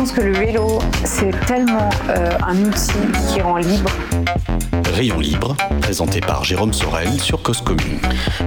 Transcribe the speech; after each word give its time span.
Je 0.00 0.04
pense 0.06 0.16
que 0.16 0.22
le 0.22 0.32
vélo, 0.32 0.78
c'est 1.04 1.38
tellement 1.44 1.90
euh, 2.08 2.30
un 2.46 2.56
outil 2.64 2.90
qui 3.28 3.42
rend 3.42 3.58
libre. 3.58 3.90
Rayon 4.90 5.20
libre, 5.20 5.56
présenté 5.80 6.20
par 6.20 6.44
Jérôme 6.44 6.72
Sorel 6.72 7.08
sur 7.20 7.42
Cause 7.42 7.60
Commune. 7.60 8.00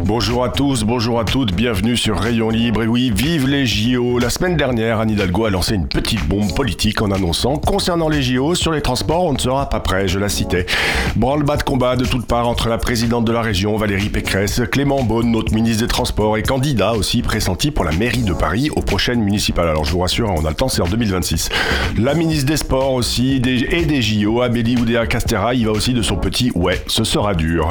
Bonjour 0.03 0.43
à 0.43 0.49
tous, 0.49 0.83
bonjour 0.83 1.19
à 1.19 1.23
toutes, 1.23 1.53
bienvenue 1.53 1.95
sur 1.95 2.19
Rayon 2.19 2.49
Libre. 2.49 2.83
Et 2.83 2.87
oui, 2.87 3.11
vive 3.15 3.47
les 3.47 3.65
JO. 3.65 4.19
La 4.19 4.29
semaine 4.29 4.57
dernière, 4.57 4.99
Anne 4.99 5.11
Hidalgo 5.11 5.45
a 5.45 5.49
lancé 5.49 5.75
une 5.75 5.87
petite 5.87 6.27
bombe 6.27 6.53
politique 6.53 7.01
en 7.01 7.11
annonçant 7.11 7.57
concernant 7.57 8.09
les 8.09 8.21
JO, 8.21 8.55
sur 8.55 8.71
les 8.71 8.81
transports, 8.81 9.23
on 9.23 9.33
ne 9.33 9.37
sera 9.37 9.69
pas 9.69 9.79
prêt, 9.79 10.07
je 10.07 10.19
la 10.19 10.27
citais. 10.27 10.65
Branle-bas 11.15 11.57
de 11.57 11.63
combat 11.63 11.95
de 11.95 12.05
toutes 12.05 12.25
parts 12.25 12.47
entre 12.47 12.67
la 12.67 12.77
présidente 12.77 13.25
de 13.25 13.31
la 13.31 13.41
région, 13.41 13.77
Valérie 13.77 14.09
Pécresse, 14.09 14.61
Clément 14.69 15.03
Beaune, 15.03 15.31
notre 15.31 15.53
ministre 15.53 15.83
des 15.83 15.87
Transports 15.87 16.37
et 16.37 16.43
candidat 16.43 16.93
aussi 16.93 17.21
pressenti 17.21 17.71
pour 17.71 17.85
la 17.85 17.91
mairie 17.93 18.23
de 18.23 18.33
Paris 18.33 18.69
aux 18.75 18.81
prochaines 18.81 19.21
municipales. 19.21 19.69
Alors 19.69 19.85
je 19.85 19.91
vous 19.91 19.99
rassure, 19.99 20.29
on 20.29 20.45
a 20.45 20.49
le 20.49 20.55
temps, 20.55 20.67
c'est 20.67 20.81
en 20.81 20.87
2026. 20.87 21.49
La 21.97 22.13
ministre 22.13 22.47
des 22.47 22.57
Sports 22.57 22.93
aussi 22.93 23.35
et 23.35 23.39
des 23.85 24.01
JO, 24.01 24.41
Amélie 24.41 24.75
Oudéa 24.75 25.07
Castéra, 25.07 25.53
il 25.53 25.65
va 25.65 25.71
aussi 25.71 25.93
de 25.93 26.01
son 26.01 26.17
petit 26.17 26.32
ouais, 26.55 26.81
ce 26.87 27.03
sera 27.03 27.33
dur. 27.33 27.69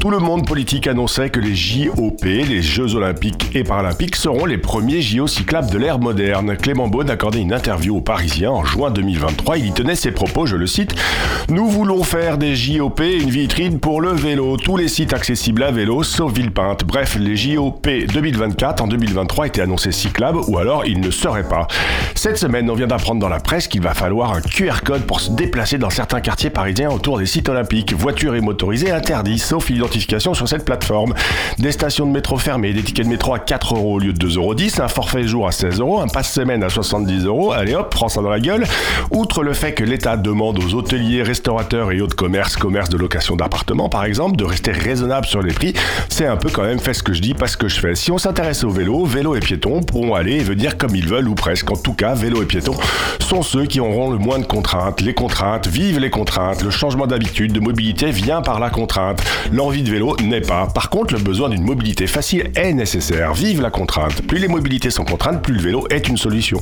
Tout 0.00 0.10
le 0.10 0.18
monde 0.18 0.46
politique 0.46 0.86
annonçait 0.86 1.30
que 1.30 1.40
les 1.40 1.54
JOP, 1.54 2.24
les 2.24 2.62
Jeux 2.62 2.94
Olympiques 2.94 3.50
et 3.54 3.64
Paralympiques, 3.64 4.16
seront 4.16 4.44
les 4.44 4.58
premiers 4.58 5.00
JO 5.00 5.26
cyclables 5.26 5.70
de 5.70 5.78
l'ère 5.78 5.98
moderne. 5.98 6.56
Clément 6.56 6.88
Beaune 6.88 7.10
accordait 7.10 7.40
une 7.40 7.52
interview 7.52 7.96
aux 7.96 8.00
Parisiens 8.00 8.50
en 8.50 8.64
juin 8.64 8.90
2023. 8.90 9.58
Il 9.58 9.66
y 9.66 9.72
tenait 9.72 9.94
ses 9.94 10.10
propos, 10.10 10.46
je 10.46 10.56
le 10.56 10.66
cite 10.66 10.94
Nous 11.48 11.68
voulons 11.68 12.02
faire 12.02 12.38
des 12.38 12.56
JOP 12.56 13.00
une 13.00 13.30
vitrine 13.30 13.78
pour 13.78 14.00
le 14.00 14.10
vélo. 14.10 14.56
Tous 14.56 14.76
les 14.76 14.88
sites 14.88 15.12
accessibles 15.12 15.62
à 15.62 15.70
vélo, 15.70 16.02
sauf 16.02 16.32
Villepinte. 16.32 16.84
Bref, 16.84 17.16
les 17.18 17.36
JOP 17.36 17.86
2024 17.86 18.82
en 18.82 18.88
2023 18.88 19.46
étaient 19.46 19.62
annoncés 19.62 19.92
cyclables 19.92 20.40
ou 20.48 20.58
alors 20.58 20.84
ils 20.84 21.00
ne 21.00 21.10
seraient 21.10 21.48
pas. 21.48 21.66
Cette 22.14 22.38
semaine, 22.38 22.68
on 22.70 22.74
vient 22.74 22.86
d'apprendre 22.86 23.20
dans 23.20 23.28
la 23.28 23.40
presse 23.40 23.68
qu'il 23.68 23.82
va 23.82 23.94
falloir 23.94 24.32
un 24.32 24.40
QR 24.40 24.82
code 24.84 25.02
pour 25.02 25.20
se 25.20 25.30
déplacer 25.30 25.78
dans 25.78 25.90
certains 25.90 26.20
quartiers 26.20 26.50
parisiens 26.50 26.90
autour 26.90 27.18
des 27.18 27.26
sites 27.26 27.48
olympiques. 27.48 27.94
Voitures 28.02 28.34
et 28.34 28.40
motorisées 28.40 28.90
interdits, 28.90 29.38
sauf 29.38 29.70
identification 29.70 30.34
sur 30.34 30.48
cette 30.48 30.64
plateforme. 30.64 31.14
Des 31.58 31.70
stations 31.70 32.04
de 32.04 32.10
métro 32.10 32.36
fermées, 32.36 32.72
des 32.72 32.82
tickets 32.82 33.06
de 33.06 33.10
métro 33.10 33.32
à 33.32 33.38
4 33.38 33.76
euros 33.76 33.94
au 33.94 33.98
lieu 34.00 34.12
de 34.12 34.26
2,10 34.26 34.38
euros, 34.38 34.54
un 34.80 34.88
forfait 34.88 35.22
jour 35.22 35.46
à 35.46 35.52
16 35.52 35.78
euros, 35.78 36.00
un 36.00 36.08
passe 36.08 36.32
semaine 36.32 36.64
à 36.64 36.68
70 36.68 37.26
euros. 37.26 37.52
Allez 37.52 37.76
hop, 37.76 37.90
prends 37.90 38.08
ça 38.08 38.20
dans 38.20 38.28
la 38.28 38.40
gueule. 38.40 38.64
Outre 39.12 39.44
le 39.44 39.52
fait 39.52 39.72
que 39.72 39.84
l'État 39.84 40.16
demande 40.16 40.58
aux 40.58 40.74
hôteliers, 40.74 41.22
restaurateurs 41.22 41.92
et 41.92 42.00
autres 42.00 42.16
commerces, 42.16 42.56
commerces 42.56 42.88
de 42.88 42.96
location 42.96 43.36
d'appartements 43.36 43.88
par 43.88 44.04
exemple, 44.04 44.34
de 44.34 44.44
rester 44.44 44.72
raisonnables 44.72 45.26
sur 45.26 45.40
les 45.40 45.52
prix, 45.52 45.72
c'est 46.08 46.26
un 46.26 46.36
peu 46.36 46.50
quand 46.50 46.64
même 46.64 46.80
fait 46.80 46.94
ce 46.94 47.04
que 47.04 47.12
je 47.12 47.22
dis, 47.22 47.34
pas 47.34 47.46
ce 47.46 47.56
que 47.56 47.68
je 47.68 47.78
fais. 47.78 47.94
Si 47.94 48.10
on 48.10 48.18
s'intéresse 48.18 48.64
au 48.64 48.70
vélo, 48.70 49.04
vélo 49.04 49.36
et 49.36 49.40
piétons 49.40 49.80
pourront 49.80 50.16
aller 50.16 50.38
et 50.38 50.42
venir 50.42 50.76
comme 50.76 50.96
ils 50.96 51.08
veulent 51.08 51.28
ou 51.28 51.36
presque. 51.36 51.70
En 51.70 51.76
tout 51.76 51.94
cas, 51.94 52.14
vélo 52.14 52.42
et 52.42 52.46
piétons 52.46 52.74
sont 53.20 53.42
ceux 53.42 53.66
qui 53.66 53.78
auront 53.78 54.10
le 54.10 54.18
moins 54.18 54.40
de 54.40 54.44
contraintes. 54.44 55.00
Les 55.00 55.14
contraintes, 55.14 55.68
vive 55.68 56.00
les 56.00 56.10
contraintes. 56.10 56.64
Le 56.64 56.70
changement 56.70 57.06
d'habitude, 57.06 57.52
de 57.52 57.60
mobilité 57.60 57.91
vient 58.00 58.42
par 58.42 58.58
la 58.58 58.70
contrainte. 58.70 59.22
L'envie 59.52 59.82
de 59.82 59.90
vélo 59.90 60.16
n'est 60.22 60.40
pas. 60.40 60.66
Par 60.66 60.90
contre, 60.90 61.14
le 61.14 61.20
besoin 61.20 61.48
d'une 61.48 61.62
mobilité 61.62 62.06
facile 62.06 62.50
est 62.56 62.72
nécessaire. 62.72 63.34
Vive 63.34 63.60
la 63.60 63.70
contrainte. 63.70 64.22
Plus 64.22 64.38
les 64.38 64.48
mobilités 64.48 64.90
sont 64.90 65.04
contraintes, 65.04 65.42
plus 65.42 65.54
le 65.54 65.60
vélo 65.60 65.86
est 65.90 66.08
une 66.08 66.16
solution. 66.16 66.60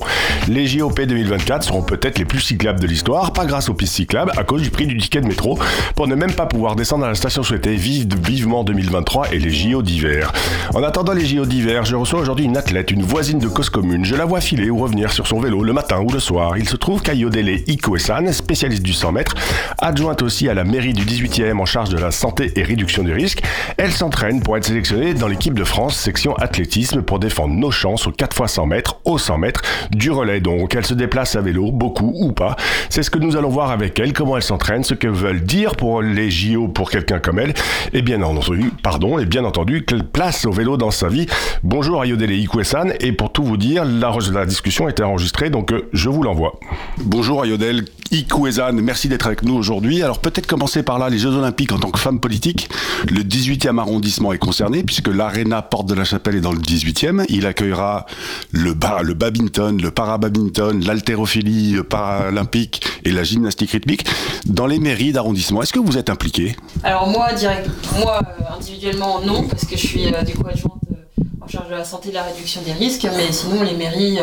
Les 0.48 0.66
JOP 0.66 1.00
2024 1.00 1.62
seront 1.62 1.82
peut-être 1.82 2.18
les 2.18 2.24
plus 2.24 2.40
cyclables 2.40 2.80
de 2.80 2.86
l'histoire, 2.86 3.32
pas 3.32 3.46
grâce 3.46 3.68
aux 3.68 3.74
pistes 3.74 3.94
cyclables, 3.94 4.32
à 4.36 4.44
cause 4.44 4.62
du 4.62 4.70
prix 4.70 4.86
du 4.86 4.96
ticket 4.96 5.20
de 5.20 5.26
métro, 5.26 5.58
pour 5.94 6.08
ne 6.08 6.14
même 6.14 6.32
pas 6.32 6.46
pouvoir 6.46 6.76
descendre 6.76 7.04
à 7.04 7.08
la 7.08 7.14
station 7.14 7.42
souhaitée. 7.42 7.74
Vive 7.74 8.08
vivement 8.26 8.64
2023 8.64 9.32
et 9.32 9.38
les 9.38 9.50
JO 9.50 9.82
d'hiver. 9.82 10.32
En 10.74 10.82
attendant 10.82 11.12
les 11.12 11.26
JO 11.26 11.46
d'hiver, 11.46 11.84
je 11.84 11.96
reçois 11.96 12.20
aujourd'hui 12.20 12.44
une 12.44 12.56
athlète, 12.56 12.90
une 12.90 13.02
voisine 13.02 13.38
de 13.38 13.48
cause 13.48 13.70
commune. 13.70 14.04
Je 14.04 14.16
la 14.16 14.24
vois 14.24 14.40
filer 14.40 14.70
ou 14.70 14.78
revenir 14.78 15.12
sur 15.12 15.26
son 15.26 15.40
vélo 15.40 15.62
le 15.62 15.72
matin 15.72 16.00
ou 16.00 16.10
le 16.10 16.20
soir. 16.20 16.56
Il 16.58 16.68
se 16.68 16.76
trouve 16.76 17.02
qu'Ayodele 17.02 17.62
Ikoesan, 17.66 18.32
spécialiste 18.32 18.82
du 18.82 18.92
100 18.92 19.12
mètres, 19.12 19.34
adjointe 19.78 20.22
aussi 20.22 20.48
à 20.48 20.54
la 20.54 20.64
mairie 20.64 20.92
du 20.92 21.04
18e 21.20 21.58
en 21.58 21.66
charge 21.66 21.90
de 21.90 21.98
la 21.98 22.10
santé 22.10 22.52
et 22.56 22.62
réduction 22.62 23.02
des 23.02 23.12
risques, 23.12 23.42
elle 23.76 23.92
s'entraîne 23.92 24.40
pour 24.42 24.56
être 24.56 24.64
sélectionnée 24.64 25.12
dans 25.12 25.28
l'équipe 25.28 25.54
de 25.54 25.64
France 25.64 25.96
section 25.96 26.34
athlétisme 26.36 27.02
pour 27.02 27.18
défendre 27.18 27.54
nos 27.54 27.70
chances 27.70 28.06
aux 28.06 28.12
4 28.12 28.36
x 28.40 28.52
100 28.52 28.66
mètres, 28.66 29.00
au 29.04 29.18
100 29.18 29.38
mètres, 29.38 29.62
du 29.90 30.10
relais 30.10 30.40
donc. 30.40 30.74
Elle 30.74 30.86
se 30.86 30.94
déplace 30.94 31.36
à 31.36 31.40
vélo, 31.40 31.72
beaucoup 31.72 32.12
ou 32.14 32.32
pas. 32.32 32.56
C'est 32.88 33.02
ce 33.02 33.10
que 33.10 33.18
nous 33.18 33.36
allons 33.36 33.50
voir 33.50 33.70
avec 33.70 33.98
elle, 34.00 34.12
comment 34.12 34.36
elle 34.36 34.42
s'entraîne, 34.42 34.82
ce 34.82 34.94
que 34.94 35.08
veulent 35.08 35.42
dire 35.42 35.76
pour 35.76 36.00
les 36.00 36.30
JO 36.30 36.68
pour 36.68 36.90
quelqu'un 36.90 37.18
comme 37.18 37.38
elle, 37.38 37.54
et 37.92 38.02
bien 38.02 38.22
entendu, 38.22 38.72
pardon, 38.82 39.18
et 39.18 39.26
bien 39.26 39.44
entendu, 39.44 39.84
quelle 39.84 40.04
place 40.04 40.46
au 40.46 40.52
vélo 40.52 40.76
dans 40.76 40.90
sa 40.90 41.08
vie. 41.08 41.26
Bonjour 41.62 42.02
Ayodele 42.02 42.32
Ikoesan, 42.32 42.92
et 43.00 43.12
pour 43.12 43.32
tout 43.32 43.44
vous 43.44 43.56
dire, 43.56 43.84
la, 43.84 44.16
la 44.32 44.46
discussion 44.46 44.88
est 44.88 45.00
enregistrée, 45.00 45.50
donc 45.50 45.72
euh, 45.72 45.88
je 45.92 46.08
vous 46.08 46.22
l'envoie. 46.22 46.58
Bonjour 46.98 47.44
Ayodele 47.44 47.84
Ikoesan, 48.10 48.72
merci 48.74 49.08
d'être 49.08 49.26
avec 49.26 49.42
nous 49.42 49.54
aujourd'hui. 49.54 50.02
Alors 50.02 50.20
peut-être 50.20 50.46
commencer 50.46 50.82
par 50.82 50.98
là, 50.98 51.09
les 51.10 51.18
Jeux 51.18 51.30
Olympiques 51.34 51.72
en 51.72 51.78
tant 51.78 51.90
que 51.90 51.98
femme 51.98 52.20
politique. 52.20 52.68
Le 53.08 53.22
18e 53.22 53.78
arrondissement 53.78 54.32
est 54.32 54.38
concerné 54.38 54.82
puisque 54.82 55.08
l'Arena 55.08 55.62
Porte 55.62 55.86
de 55.88 55.94
la 55.94 56.04
Chapelle 56.04 56.36
est 56.36 56.40
dans 56.40 56.52
le 56.52 56.58
18e. 56.60 57.24
Il 57.28 57.46
accueillera 57.46 58.06
le, 58.52 58.72
ba- 58.74 59.02
le 59.02 59.14
badminton, 59.14 59.80
le 59.80 59.90
parabadminton, 59.90 60.80
l'haltérophilie 60.84 61.76
paralympique 61.88 62.82
et 63.04 63.10
la 63.12 63.22
gymnastique 63.24 63.70
rythmique 63.72 64.04
dans 64.46 64.66
les 64.66 64.78
mairies 64.78 65.12
d'arrondissement. 65.12 65.62
Est-ce 65.62 65.72
que 65.72 65.78
vous 65.78 65.96
êtes 65.98 66.10
impliqué 66.10 66.56
Alors 66.82 67.08
moi, 67.08 67.32
direct, 67.32 67.68
moi 67.98 68.20
euh, 68.40 68.56
individuellement 68.56 69.20
non, 69.24 69.42
parce 69.48 69.64
que 69.64 69.76
je 69.76 69.86
suis 69.86 70.06
euh, 70.14 70.22
du 70.22 70.32
coup 70.34 70.46
adjointe 70.48 70.72
euh, 70.74 70.79
en 71.40 71.48
charge 71.48 71.68
de 71.68 71.74
la 71.74 71.84
santé 71.84 72.08
et 72.08 72.12
de 72.12 72.16
la 72.16 72.22
réduction 72.24 72.60
des 72.62 72.72
risques, 72.72 73.06
mais 73.16 73.32
sinon 73.32 73.62
les 73.62 73.74
mairies 73.74 74.18
euh, 74.18 74.22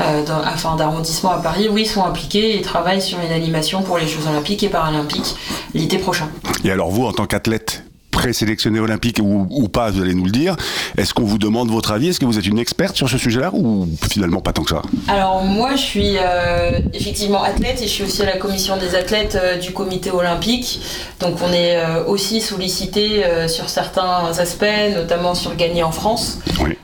euh, 0.00 0.24
enfin, 0.46 0.76
d'arrondissement 0.76 1.32
à 1.32 1.38
Paris, 1.38 1.68
oui, 1.70 1.86
sont 1.86 2.04
impliquées 2.04 2.56
et 2.56 2.62
travaillent 2.62 3.02
sur 3.02 3.18
une 3.20 3.32
animation 3.32 3.82
pour 3.82 3.98
les 3.98 4.06
Jeux 4.06 4.26
Olympiques 4.28 4.62
et 4.62 4.68
Paralympiques 4.68 5.36
l'été 5.74 5.98
prochain. 5.98 6.28
Et 6.64 6.70
alors 6.70 6.90
vous, 6.90 7.04
en 7.04 7.12
tant 7.12 7.26
qu'athlète 7.26 7.84
présélectionné 8.12 8.78
olympique 8.78 9.18
ou, 9.20 9.48
ou 9.50 9.68
pas, 9.68 9.90
vous 9.90 10.00
allez 10.00 10.14
nous 10.14 10.26
le 10.26 10.30
dire, 10.30 10.54
est-ce 10.96 11.12
qu'on 11.14 11.24
vous 11.24 11.38
demande 11.38 11.70
votre 11.70 11.90
avis? 11.90 12.08
Est-ce 12.08 12.20
que 12.20 12.26
vous 12.26 12.38
êtes 12.38 12.46
une 12.46 12.58
experte 12.58 12.94
sur 12.94 13.08
ce 13.08 13.18
sujet-là 13.18 13.50
ou 13.52 13.88
finalement 14.08 14.40
pas 14.40 14.52
tant 14.52 14.62
que 14.62 14.70
ça? 14.70 14.82
Alors 15.08 15.42
moi, 15.42 15.70
je 15.72 15.80
suis 15.80 16.16
euh, 16.18 16.78
effectivement 16.92 17.42
athlète 17.42 17.80
et 17.80 17.86
je 17.86 17.92
suis 17.92 18.04
aussi 18.04 18.22
à 18.22 18.26
la 18.26 18.36
commission 18.36 18.76
des 18.76 18.94
athlètes 18.94 19.38
euh, 19.40 19.56
du 19.56 19.72
comité 19.72 20.10
olympique. 20.10 20.80
Donc 21.20 21.36
on 21.42 21.52
est 21.52 21.76
euh, 21.76 22.04
aussi 22.06 22.40
sollicité 22.40 23.22
sur 23.48 23.68
certains 23.68 24.38
aspects, 24.38 24.64
notamment 24.94 25.34
sur 25.34 25.56
gagner 25.56 25.82
en 25.82 25.92
France. 25.92 26.38
Oui. 26.60 26.76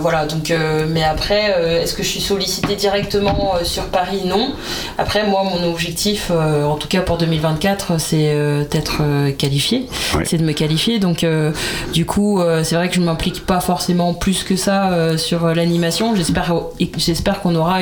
Voilà, 0.00 0.26
donc, 0.26 0.52
mais 0.88 1.02
après, 1.02 1.82
est-ce 1.82 1.94
que 1.94 2.02
je 2.02 2.08
suis 2.08 2.20
sollicitée 2.20 2.76
directement 2.76 3.54
sur 3.62 3.84
Paris? 3.84 4.22
Non. 4.24 4.54
Après, 4.96 5.26
moi, 5.26 5.44
mon 5.44 5.70
objectif, 5.70 6.30
en 6.30 6.76
tout 6.76 6.88
cas 6.88 7.02
pour 7.02 7.18
2024, 7.18 8.00
c'est 8.00 8.66
d'être 8.70 9.02
qualifié. 9.36 9.86
C'est 10.24 10.38
de 10.38 10.44
me 10.44 10.53
qualifier. 10.54 10.98
Donc, 10.98 11.24
euh, 11.24 11.52
du 11.92 12.06
coup, 12.06 12.40
euh, 12.40 12.62
c'est 12.64 12.74
vrai 12.74 12.88
que 12.88 12.94
je 12.94 13.00
ne 13.00 13.06
m'implique 13.06 13.44
pas 13.46 13.60
forcément 13.60 14.14
plus 14.14 14.44
que 14.44 14.56
ça 14.56 14.90
euh, 14.92 15.16
sur 15.16 15.46
l'animation. 15.54 16.14
J'espère, 16.16 16.54
et 16.80 16.90
j'espère 16.96 17.40
qu'on 17.40 17.54
aura 17.54 17.80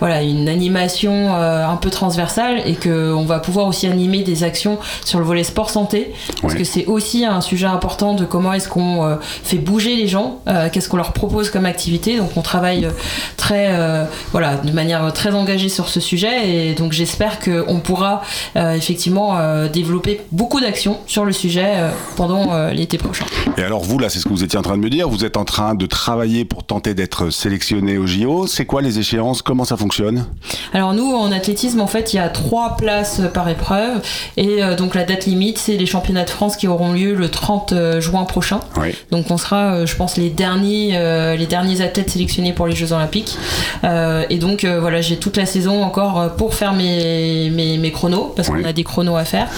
voilà, 0.00 0.22
une 0.22 0.48
animation 0.48 1.34
un 1.34 1.76
peu 1.76 1.90
transversale 1.90 2.62
et 2.64 2.74
qu'on 2.74 3.24
va 3.24 3.38
pouvoir 3.38 3.66
aussi 3.66 3.86
animer 3.86 4.22
des 4.22 4.42
actions 4.42 4.78
sur 5.04 5.18
le 5.18 5.24
volet 5.24 5.44
sport 5.44 5.70
santé. 5.70 6.12
Parce 6.40 6.54
que 6.54 6.64
c'est 6.64 6.86
aussi 6.86 7.24
un 7.24 7.40
sujet 7.40 7.66
important 7.66 8.14
de 8.14 8.24
comment 8.24 8.52
est-ce 8.52 8.68
qu'on 8.68 9.18
fait 9.20 9.58
bouger 9.58 9.96
les 9.96 10.08
gens, 10.08 10.40
qu'est-ce 10.72 10.88
qu'on 10.88 10.96
leur 10.96 11.12
propose 11.12 11.50
comme 11.50 11.66
activité. 11.66 12.16
Donc 12.16 12.30
on 12.36 12.42
travaille 12.42 12.88
très, 13.36 13.74
voilà, 14.32 14.56
de 14.56 14.72
manière 14.72 15.12
très 15.12 15.34
engagée 15.34 15.68
sur 15.68 15.88
ce 15.88 16.00
sujet 16.00 16.48
et 16.48 16.74
donc 16.74 16.92
j'espère 16.92 17.38
qu'on 17.38 17.80
pourra 17.80 18.22
effectivement 18.56 19.36
développer 19.68 20.22
beaucoup 20.32 20.60
d'actions 20.60 20.98
sur 21.06 21.24
le 21.24 21.32
sujet 21.32 21.74
euh, 21.98 22.16
pendant 22.16 22.68
l'été 22.70 22.98
prochain. 22.98 23.24
Et 23.56 23.62
alors 23.62 23.82
vous, 23.82 23.98
là, 23.98 24.08
c'est 24.08 24.18
ce 24.18 24.24
que 24.24 24.30
vous 24.30 24.44
étiez 24.44 24.58
en 24.58 24.62
train 24.62 24.76
de 24.76 24.82
me 24.82 24.90
dire, 24.90 25.08
vous 25.08 25.24
êtes 25.24 25.36
en 25.36 25.44
train 25.44 25.74
de 25.74 25.86
travailler 25.86 26.44
pour 26.44 26.64
tenter 26.64 26.94
d'être 26.94 27.30
sélectionné 27.30 27.98
au 27.98 28.06
JO. 28.06 28.46
C'est 28.46 28.66
quoi 28.66 28.82
les 28.82 28.98
échéances? 28.98 29.42
Comment 29.42 29.64
ça 29.64 29.76
fonctionne? 29.76 30.26
Alors 30.72 30.94
nous, 30.94 31.12
en 31.14 31.32
athlétisme, 31.32 31.80
en 31.80 31.86
fait, 31.86 32.12
il 32.12 32.16
y 32.16 32.20
a 32.20 32.28
trois 32.28 32.76
places 32.76 33.22
par 33.32 33.48
épreuve. 33.48 34.02
Et 34.36 34.60
donc 34.76 34.94
la 34.94 35.04
date 35.04 35.26
limite, 35.26 35.58
c'est 35.58 35.76
les 35.76 35.86
championnats 35.86 36.24
de 36.24 36.30
France 36.30 36.56
qui 36.56 36.68
auront 36.68 36.92
lieu 36.92 37.14
le 37.14 37.28
30 37.28 38.00
juin 38.00 38.24
prochain. 38.24 38.60
Oui. 38.76 38.94
Donc 39.10 39.30
on 39.30 39.36
sera, 39.36 39.84
je 39.84 39.94
pense, 39.96 40.16
les 40.16 40.30
derniers, 40.30 41.36
les 41.36 41.46
derniers 41.46 41.80
athlètes 41.80 42.10
sélectionnés 42.10 42.52
pour 42.52 42.66
les 42.66 42.74
Jeux 42.74 42.92
Olympiques. 42.92 43.36
et 43.84 44.38
donc 44.38 44.64
voilà, 44.64 45.00
j'ai 45.00 45.16
toute 45.16 45.36
la 45.36 45.46
saison 45.46 45.82
encore 45.82 46.34
pour 46.36 46.54
faire 46.54 46.72
mes, 46.72 47.50
mes, 47.50 47.78
mes 47.78 47.92
chronos, 47.92 48.32
parce 48.34 48.48
qu'on 48.48 48.64
a 48.64 48.72
des 48.72 48.84
chronos 48.84 49.16
à 49.16 49.24
faire. 49.24 49.48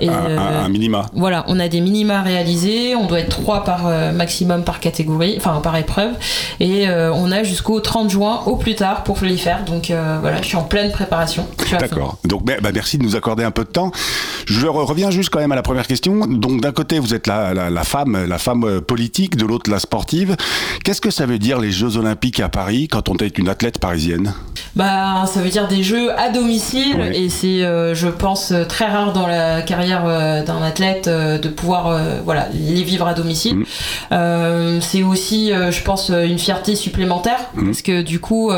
Et, 0.00 0.08
un, 0.08 0.68
minima. 0.68 1.06
Voilà, 1.14 1.44
on 1.48 1.58
a 1.60 1.68
des 1.68 1.80
minima 1.84 2.22
réalisés, 2.22 2.96
on 2.96 3.06
doit 3.06 3.20
être 3.20 3.28
trois 3.28 3.62
par 3.64 3.88
maximum 4.12 4.64
par 4.64 4.80
catégorie, 4.80 5.34
enfin 5.36 5.60
par 5.62 5.76
épreuve, 5.76 6.12
et 6.60 6.88
on 6.88 7.30
a 7.30 7.42
jusqu'au 7.42 7.80
30 7.80 8.10
juin 8.10 8.40
au 8.46 8.56
plus 8.56 8.74
tard 8.74 9.04
pour 9.04 9.18
les 9.22 9.36
faire. 9.36 9.64
Donc 9.64 9.92
voilà, 10.20 10.42
je 10.42 10.46
suis 10.46 10.56
en 10.56 10.62
pleine 10.62 10.90
préparation. 10.90 11.46
D'accord. 11.78 12.18
Donc 12.24 12.44
bah, 12.44 12.70
merci 12.72 12.98
de 12.98 13.02
nous 13.02 13.16
accorder 13.16 13.44
un 13.44 13.50
peu 13.50 13.64
de 13.64 13.70
temps. 13.70 13.92
Je 14.46 14.66
reviens 14.66 15.10
juste 15.10 15.30
quand 15.30 15.40
même 15.40 15.52
à 15.52 15.56
la 15.56 15.62
première 15.62 15.86
question. 15.86 16.26
Donc 16.26 16.60
d'un 16.60 16.72
côté 16.72 16.98
vous 16.98 17.14
êtes 17.14 17.26
la, 17.26 17.54
la, 17.54 17.70
la 17.70 17.84
femme, 17.84 18.26
la 18.26 18.38
femme 18.38 18.80
politique, 18.80 19.36
de 19.36 19.44
l'autre 19.46 19.70
la 19.70 19.78
sportive. 19.78 20.36
Qu'est-ce 20.84 21.00
que 21.00 21.10
ça 21.10 21.26
veut 21.26 21.38
dire 21.38 21.58
les 21.58 21.70
Jeux 21.70 21.96
Olympiques 21.96 22.40
à 22.40 22.48
Paris 22.48 22.88
quand 22.88 23.08
on 23.08 23.16
est 23.16 23.38
une 23.38 23.48
athlète 23.48 23.78
parisienne? 23.78 24.32
Bah 24.76 25.24
ça 25.26 25.40
veut 25.40 25.50
dire 25.50 25.68
des 25.68 25.82
Jeux 25.82 26.10
à 26.18 26.30
domicile 26.30 27.00
et 27.12 27.28
c'est, 27.28 27.60
je 27.60 28.08
pense, 28.08 28.52
très 28.68 28.86
rare 28.86 29.12
dans 29.12 29.26
la 29.26 29.62
carrière 29.62 30.04
d'un 30.44 30.62
athlète 30.62 31.08
de 31.08 31.48
pouvoir 31.48 31.73
voilà 32.24 32.48
les 32.52 32.82
vivre 32.82 33.06
à 33.06 33.14
domicile. 33.14 33.64
Mmh. 34.10 34.80
c'est 34.80 35.02
aussi, 35.02 35.52
je 35.52 35.82
pense, 35.82 36.10
une 36.10 36.38
fierté 36.38 36.74
supplémentaire 36.76 37.38
mmh. 37.54 37.64
parce 37.64 37.82
que 37.82 38.02
du 38.02 38.20
coup. 38.20 38.50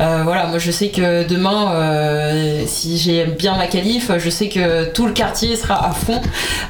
Euh, 0.00 0.22
voilà, 0.22 0.46
moi 0.46 0.58
je 0.58 0.70
sais 0.70 0.88
que 0.88 1.26
demain, 1.26 1.72
euh, 1.72 2.62
si 2.66 2.98
j'ai 2.98 3.24
bien 3.24 3.56
ma 3.56 3.66
qualif, 3.66 4.10
je 4.16 4.30
sais 4.30 4.48
que 4.48 4.84
tout 4.92 5.06
le 5.06 5.12
quartier 5.12 5.56
sera 5.56 5.88
à 5.88 5.92
fond, 5.92 6.20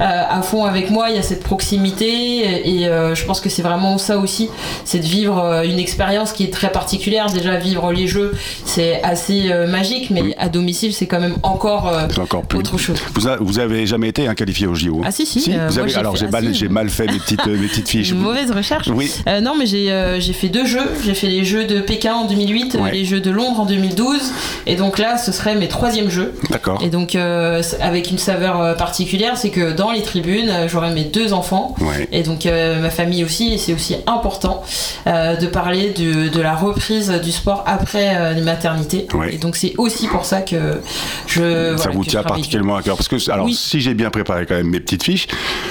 euh, 0.01 0.05
à 0.31 0.41
fond 0.43 0.65
avec 0.65 0.91
moi. 0.91 1.11
Il 1.11 1.17
y 1.17 1.19
a 1.19 1.23
cette 1.23 1.43
proximité 1.43 2.69
et 2.69 2.85
je 2.85 3.25
pense 3.25 3.41
que 3.41 3.49
c'est 3.49 3.63
vraiment 3.63 3.99
ça 3.99 4.19
aussi, 4.19 4.49
c'est 4.85 5.01
de 5.01 5.07
vivre 5.07 5.63
une 5.65 5.79
expérience 5.79 6.33
qui 6.33 6.45
est 6.45 6.53
très 6.53 6.71
particulière. 6.73 7.27
Déjà 7.31 7.57
vivre 7.57 7.93
les 7.93 8.07
jeux, 8.07 8.35
c'est 8.65 9.03
assez 9.03 9.53
magique, 9.69 10.11
mais 10.11 10.35
à 10.39 10.49
domicile, 10.49 10.93
c'est 10.93 11.07
quand 11.07 11.21
même 11.21 11.37
encore, 11.43 11.93
encore 12.19 12.45
plus. 12.45 12.59
autre 12.59 12.79
chose. 12.79 12.99
Vous, 13.15 13.29
vous 13.41 13.59
avez 13.59 13.87
jamais 13.87 14.09
été 14.09 14.27
qualifié 14.35 14.67
au 14.67 14.75
JO 14.75 15.03
Ah 15.05 15.11
si 15.11 15.27
si. 15.27 15.51
vous 15.69 15.79
avez, 15.79 15.95
alors 15.97 16.17
j'ai 16.17 16.29
mal, 16.29 16.55
j'ai 16.55 16.69
mal 16.69 16.89
fait 16.89 17.07
mes 17.07 17.19
petites, 17.19 17.47
mes 17.47 17.69
petites 17.69 17.89
fiches. 17.89 18.11
Une 18.11 18.19
mauvaise 18.29 18.51
recherche. 18.51 18.89
Oui. 18.89 19.13
non, 19.43 19.55
mais 19.59 19.67
j'ai 19.67 20.33
fait 20.33 20.49
deux 20.49 20.67
jeux. 20.67 20.89
J'ai 21.05 21.15
fait 21.15 21.29
les 21.29 21.45
Jeux 21.45 21.65
de 21.65 21.81
Pékin 21.81 22.15
en 22.15 22.27
2008, 22.27 22.79
les 22.93 23.05
Jeux 23.05 23.18
de 23.21 23.31
Londres 23.31 23.61
en 23.61 23.67
2012 23.67 24.21
et 24.67 24.77
donc 24.77 24.99
là 24.99 25.19
ce 25.19 25.33
serait 25.33 25.55
mes 25.55 25.69
troisièmes 25.69 26.11
jeux. 26.11 26.35
D'accord. 26.51 26.81
Et 26.83 26.89
donc 26.91 27.15
euh, 27.15 27.63
avec 27.81 28.11
une 28.11 28.19
saveur 28.19 28.61
euh, 28.61 28.75
particulière 28.75 29.37
c'est 29.37 29.51
que 29.51 29.73
dans 29.73 29.91
les 29.91 30.03
tribunes 30.03 30.49
euh, 30.51 30.69
j'aurai 30.69 30.91
mes 30.93 31.05
deux 31.05 31.33
enfants. 31.33 31.75
Ouais. 31.81 32.09
et 32.13 32.23
donc 32.23 32.47
euh, 32.47 32.81
ma 32.81 32.91
famille 32.91 33.25
aussi 33.25 33.53
et 33.55 33.59
c'est 33.59 33.73
aussi 33.75 33.97
important 34.07 34.63
euh, 35.07 35.37
de 35.37 35.47
parler 35.47 35.91
de, 35.91 36.29
de, 36.29 36.41
la 36.41 36.55
reprise 36.55 37.11
du 37.23 37.33
sport 37.33 37.65
après 37.67 38.35
les 38.35 38.41
maternités 38.43 39.07
ouais. 39.15 39.35
et 39.35 39.39
donc 39.39 39.57
c'est 39.57 39.75
aussi 39.79 40.07
pour 40.07 40.25
ça 40.25 40.41
que 40.43 40.81
je 41.27 41.77
ça 41.77 41.85
voilà, 41.85 41.93
vous 41.97 42.05
tient 42.05 42.23
particulièrement 42.23 42.77
à 42.77 42.83
cœur. 42.83 42.97
Parce 42.97 43.09
que 43.09 43.31
alors 43.31 43.47
Oui. 43.47 43.55
si 43.55 43.81
j'ai 43.81 43.95
bien 43.95 44.11
préparé 44.11 44.47
quand 44.47 44.55
même 44.57 44.69
mes 44.69 44.81
petites 44.81 45.03
fiches 45.03 45.27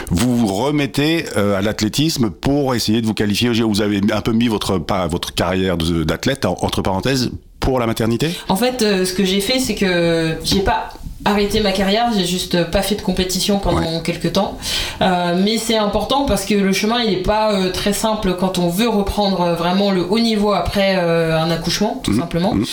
vous 0.10 0.36
vous 0.36 0.48
remettez 0.54 1.26
à 1.36 1.62
l'athlétisme 1.62 2.30
pour 2.30 2.76
essayer 2.76 3.02
de 3.02 3.06
vous 3.06 3.14
qualifier. 3.14 3.50
Vous 3.50 3.82
avez 3.82 4.02
un 4.12 4.22
peu 4.22 4.32
mis 4.32 4.48
votre 4.48 4.78
pas 4.78 5.08
votre 5.08 5.34
carrière 5.34 5.78
d'athlète 5.78 6.46
en- 6.46 6.58
entre 6.62 6.82
parenthèses 6.82 7.32
la 7.80 7.86
maternité? 7.86 8.38
En 8.48 8.56
fait, 8.56 8.81
euh, 8.81 9.06
ce 9.06 9.14
que 9.14 9.25
j'ai 9.25 9.42
fait, 9.42 9.60
c'est 9.60 9.75
que 9.75 10.38
j'ai 10.44 10.62
pas 10.62 10.90
arrêté 11.28 11.60
ma 11.62 11.72
carrière, 11.72 12.08
j'ai 12.16 12.26
juste 12.26 12.64
pas 12.72 12.82
fait 12.82 12.96
de 12.96 13.02
compétition 13.02 13.60
pendant 13.60 13.78
Ouais. 13.80 14.02
quelques 14.04 14.34
temps. 14.34 14.58
Euh, 15.02 15.36
mais 15.44 15.58
c'est 15.58 15.78
important 15.78 16.26
parce 16.26 16.46
que 16.46 16.54
le 16.56 16.74
chemin 16.74 17.02
il 17.02 17.14
est 17.14 17.18
pas 17.24 17.52
euh, 17.54 17.72
très 17.72 17.94
simple 17.94 18.34
quand 18.40 18.58
on 18.58 18.70
veut 18.70 18.90
reprendre 18.90 19.42
euh, 19.42 19.54
vraiment 19.56 19.92
le 19.92 20.04
haut 20.10 20.20
niveau 20.20 20.54
après 20.54 20.96
euh, 20.98 21.38
un 21.38 21.52
accouchement, 21.52 22.00
tout 22.04 22.12
Mhm. 22.12 22.20
simplement. 22.20 22.54
Mhm. 22.56 22.66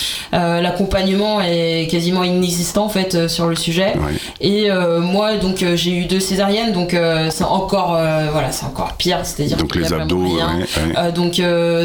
L'accompagnement 0.63 1.41
est 1.41 1.89
quasiment 1.91 2.25
inexistant 2.25 2.85
en 2.87 2.89
fait 2.89 3.29
sur 3.29 3.47
le 3.47 3.57
sujet. 3.57 3.95
Ouais. 3.97 4.13
Et 4.41 4.69
moi, 5.01 5.37
donc 5.37 5.65
j'ai 5.75 5.91
eu 5.93 6.05
deux 6.07 6.21
césariennes, 6.21 6.73
donc 6.73 6.97
c'est 7.31 7.45
encore, 7.45 7.99
voilà, 8.33 8.51
c'est 8.53 8.65
encore 8.67 8.93
pire, 8.95 9.19
c'est-à-dire 9.25 9.57
donc 9.57 9.75
les 9.75 9.93
abdos 9.93 10.17
ouais, 10.37 11.13
donc, 11.15 11.41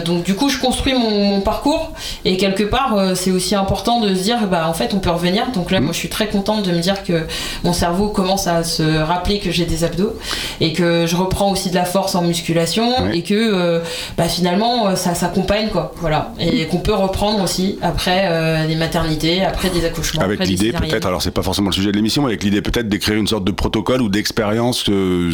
donc 0.06 0.24
du 0.24 0.36
coup, 0.36 0.50
je 0.50 0.60
construis 0.60 0.94
mon, 0.94 1.10
mon 1.30 1.42
parcours 1.42 1.92
et 2.25 2.38
quelque 2.38 2.63
part, 2.63 2.95
c'est 3.16 3.31
aussi 3.31 3.56
important 3.56 4.00
de 4.00 4.13
se 4.16 4.24
dire, 4.24 4.38
bah 4.50 4.66
en 4.68 4.74
fait, 4.74 4.94
on 4.94 5.00
peut 5.00 5.10
revenir. 5.12 5.48
Donc 5.54 5.71
là, 5.71 5.80
Mhm. 5.80 5.86
moi, 5.86 5.94
je 5.94 6.00
suis 6.00 6.10
très 6.10 6.27
contente 6.27 6.58
de 6.61 6.71
me 6.71 6.79
dire 6.79 7.03
que 7.03 7.25
mon 7.63 7.73
cerveau 7.73 8.07
commence 8.09 8.47
à 8.47 8.63
se 8.63 8.83
rappeler 9.01 9.39
que 9.39 9.51
j'ai 9.51 9.65
des 9.65 9.83
abdos 9.83 10.13
et 10.61 10.73
que 10.73 11.06
je 11.07 11.15
reprends 11.15 11.51
aussi 11.51 11.69
de 11.69 11.75
la 11.75 11.85
force 11.85 12.15
en 12.15 12.21
musculation 12.23 12.89
Ouais. 13.03 13.17
et 13.19 13.23
que 13.23 13.33
euh, 13.35 13.79
bah, 14.17 14.25
finalement, 14.25 14.88
euh, 14.88 14.95
ça 14.95 15.13
s'accompagne 15.15 15.69
quoi. 15.69 15.94
Voilà, 16.01 16.33
et 16.39 16.65
qu'on 16.65 16.79
peut 16.79 16.94
reprendre 16.94 17.44
aussi 17.44 17.77
après 17.81 18.23
euh, 18.29 18.67
des 18.67 18.75
maternités, 18.75 19.44
après 19.44 19.69
des 19.69 19.85
accouchements, 19.85 20.21
Avec 20.23 20.45
l'idée 20.45 20.71
peut-être, 20.71 21.06
alors 21.06 21.21
c'est 21.21 21.31
pas 21.31 21.41
forcément 21.44 21.69
le 21.69 21.75
sujet 21.75 21.91
de 21.91 21.95
l'émission, 21.97 22.23
mais 22.23 22.29
avec 22.29 22.44
l'idée 22.44 22.61
peut-être 22.61 22.88
d'écrire 22.89 23.15
une 23.17 23.27
sorte 23.27 23.44
de 23.44 23.51
protocole 23.51 24.01
ou 24.01 24.09
d'expérience 24.09 24.85
euh, 24.89 25.31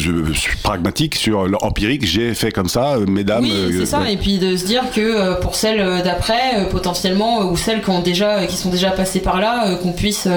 pragmatique 0.62 1.14
sur 1.14 1.46
l'empirique. 1.46 2.06
J'ai 2.06 2.34
fait 2.34 2.50
comme 2.52 2.68
ça, 2.68 2.96
mesdames. 3.08 3.44
Oui, 3.44 3.74
c'est 3.78 3.86
ça. 3.86 4.00
ouais. 4.00 4.12
Et 4.14 4.16
puis 4.16 4.38
de 4.38 4.56
se 4.56 4.64
dire 4.66 4.82
que 4.94 5.40
pour 5.40 5.54
celles 5.54 6.02
d'après, 6.02 6.66
potentiellement, 6.70 7.40
ou 7.50 7.56
celles 7.56 7.82
qui 7.82 7.90
ont 7.90 8.00
déjà, 8.02 8.46
qui 8.46 8.56
sont 8.56 8.70
déjà 8.70 8.90
passées 8.90 9.20
par 9.20 9.40
là, 9.40 9.74
qu'on 9.82 9.92
puisse, 9.92 10.28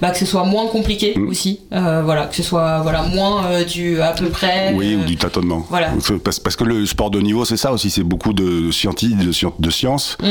bah, 0.00 0.10
que 0.10 0.18
ce 0.18 0.26
soit 0.30 0.44
moins 0.44 0.66
compliqué 0.66 1.14
Mm. 1.16 1.28
aussi. 1.28 1.60
Euh, 1.72 2.02
voilà, 2.04 2.26
que 2.26 2.36
ce 2.36 2.42
soit 2.42 2.80
voilà 2.80 3.02
moins 3.02 3.44
euh, 3.46 3.64
du 3.64 4.00
à 4.00 4.12
peu 4.12 4.26
près. 4.28 4.72
Oui, 4.74 4.94
euh, 4.94 5.02
ou 5.02 5.04
du 5.04 5.16
tâtonnement. 5.16 5.64
voilà. 5.68 5.88
Parce, 6.24 6.38
parce 6.38 6.56
que 6.56 6.64
le 6.64 6.86
sport 6.86 7.10
de 7.10 7.20
niveau, 7.20 7.44
c'est 7.44 7.56
ça 7.56 7.72
aussi, 7.72 7.90
c'est 7.90 8.02
beaucoup 8.02 8.32
de, 8.32 8.70
scienti- 8.70 9.14
de, 9.14 9.30
de 9.58 9.70
sciences, 9.70 10.16
Mm. 10.22 10.26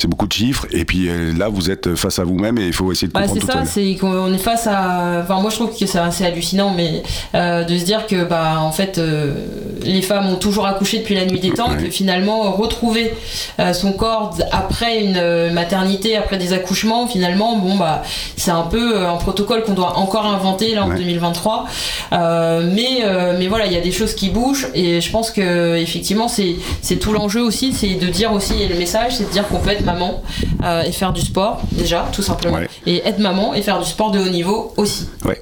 c'est 0.00 0.08
beaucoup 0.08 0.26
de 0.26 0.32
chiffres, 0.32 0.66
et 0.70 0.84
puis 0.84 1.08
euh, 1.08 1.32
là, 1.36 1.48
vous 1.48 1.70
êtes 1.70 1.94
face 1.94 2.18
à 2.18 2.24
vous-même 2.24 2.58
et 2.58 2.66
il 2.66 2.72
faut 2.72 2.90
essayer 2.92 3.08
de 3.08 3.12
Bah, 3.12 3.22
comprendre 3.22 3.40
c'est 3.42 3.46
tout 3.46 3.58
ça, 3.58 3.64
c'est 3.64 3.96
qu'on 3.96 4.32
est 4.32 4.38
face 4.38 4.66
à. 4.66 5.20
Enfin, 5.22 5.40
moi 5.40 5.50
je 5.50 5.56
trouve 5.56 5.70
que 5.76 5.86
c'est 5.86 5.98
assez 5.98 6.24
hallucinant, 6.24 6.72
mais 6.76 7.02
euh, 7.34 7.64
de 7.64 7.76
se 7.78 7.84
dire 7.84 8.06
que, 8.06 8.24
bah, 8.24 8.58
en 8.60 8.72
fait, 8.72 8.98
euh, 8.98 9.34
les 9.82 10.02
femmes 10.02 10.28
ont 10.28 10.36
toujours 10.36 10.66
accouché 10.66 10.98
depuis 10.98 11.14
la 11.14 11.24
nuit 11.26 11.40
des 11.40 11.50
temps, 11.50 11.70
Ouais. 11.70 11.84
que 11.84 11.90
finalement, 11.90 12.52
retrouver 12.52 13.12
euh, 13.60 13.72
son 13.72 13.92
corps 13.92 14.36
après 14.52 15.02
une 15.04 15.16
euh, 15.16 15.50
maternité, 15.52 16.16
après 16.16 16.38
des 16.38 16.52
accouchements, 16.52 17.06
finalement, 17.06 17.56
bon, 17.58 17.76
bah, 17.76 18.02
c'est 18.36 18.50
un 18.50 18.62
peu 18.62 18.96
euh, 18.96 19.08
un 19.10 19.16
protocole 19.32 19.64
qu'on 19.64 19.72
doit 19.72 19.96
encore 19.96 20.26
inventer 20.26 20.74
là 20.74 20.84
en 20.84 20.90
Ouais. 20.90 20.96
2023. 20.96 21.64
Euh, 22.12 22.70
mais, 22.70 23.00
euh, 23.04 23.34
mais 23.38 23.48
voilà, 23.48 23.64
il 23.66 23.72
y 23.72 23.76
a 23.76 23.80
des 23.80 23.92
choses 23.92 24.14
qui 24.14 24.28
bougent, 24.28 24.68
et 24.74 25.00
je 25.00 25.10
pense 25.10 25.30
que, 25.30 25.76
effectivement, 25.76 26.28
c'est 26.28 26.56
c'est 26.82 26.96
tout 26.96 27.12
l'enjeu 27.12 27.40
aussi, 27.40 27.72
c'est 27.72 27.94
de 27.94 28.06
dire 28.08 28.32
aussi, 28.32 28.54
et 28.62 28.68
le 28.68 28.74
message, 28.74 29.12
c'est 29.16 29.24
de 29.24 29.30
dire 29.32 29.48
qu'on 29.48 29.58
peut 29.58 29.70
être 29.70 29.84
maman 29.84 30.22
euh, 30.64 30.82
et 30.82 30.92
faire 30.92 31.12
du 31.14 31.22
sport, 31.22 31.60
déjà, 31.72 32.06
tout 32.12 32.22
simplement 32.22 32.56
Ouais. 32.58 32.68
et 32.86 33.06
être 33.08 33.18
maman 33.20 33.54
et 33.54 33.62
faire 33.62 33.78
du 33.78 33.88
sport 33.88 34.10
de 34.10 34.18
haut 34.18 34.28
niveau 34.28 34.74
aussi. 34.76 35.08
Ouais. 35.24 35.40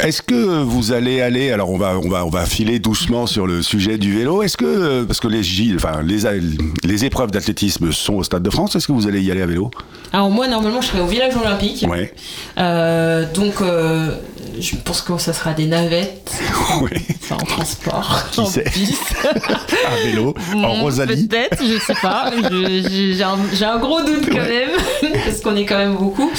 Est-ce 0.00 0.22
que 0.22 0.62
vous 0.62 0.92
allez 0.92 1.20
aller 1.20 1.52
alors 1.52 1.70
on 1.70 1.78
va 1.78 1.96
on 2.02 2.08
va 2.08 2.24
on 2.24 2.28
va 2.30 2.44
filer 2.46 2.78
doucement 2.78 3.26
sur 3.26 3.46
le 3.46 3.62
sujet 3.62 3.96
du 3.96 4.16
vélo. 4.16 4.42
Est-ce 4.42 4.56
que 4.56 5.04
parce 5.04 5.20
que 5.20 5.28
les 5.28 5.42
enfin 5.76 6.02
les 6.02 6.20
les 6.84 7.04
épreuves 7.04 7.30
d'athlétisme 7.30 7.92
sont 7.92 8.14
au 8.14 8.22
Stade 8.24 8.42
de 8.42 8.50
France, 8.50 8.74
est-ce 8.76 8.86
que 8.88 8.92
vous 8.92 9.06
allez 9.06 9.22
y 9.22 9.30
aller 9.30 9.42
à 9.42 9.46
vélo? 9.46 9.70
Alors 10.12 10.30
moi 10.30 10.46
normalement 10.48 10.80
je 10.80 10.88
serai 10.88 11.00
au 11.00 11.06
village 11.06 11.34
olympique, 11.36 11.86
Ouais. 11.88 12.12
Euh, 12.58 13.24
donc 13.34 13.60
euh, 13.60 14.10
je 14.60 14.76
pense 14.76 15.00
que 15.02 15.16
ça 15.18 15.32
sera 15.32 15.52
des 15.54 15.66
navettes, 15.66 16.30
Ouais. 16.82 17.00
enfin 17.22 17.36
en 17.36 17.44
transport, 17.46 18.24
Qui 18.32 18.40
en 18.40 18.46
sait 18.46 18.64
bus. 18.74 18.94
À 19.86 19.96
vélo 20.06 20.34
en 20.54 20.76
Hmm, 20.78 20.80
Rosalie. 20.82 21.26
Peut-être, 21.28 21.62
je 21.62 21.78
sais 21.78 21.94
pas. 22.00 22.30
Je- 22.32 23.14
J'ai 23.54 23.64
un, 23.64 23.78
gros 23.78 24.00
doute 24.02 24.28
quand 24.30 24.38
même, 24.38 24.70
parce 25.24 25.40
qu'on 25.40 25.56
est 25.56 25.64
quand 25.64 25.78
même 25.78 25.94
beaucoup. 25.96 26.30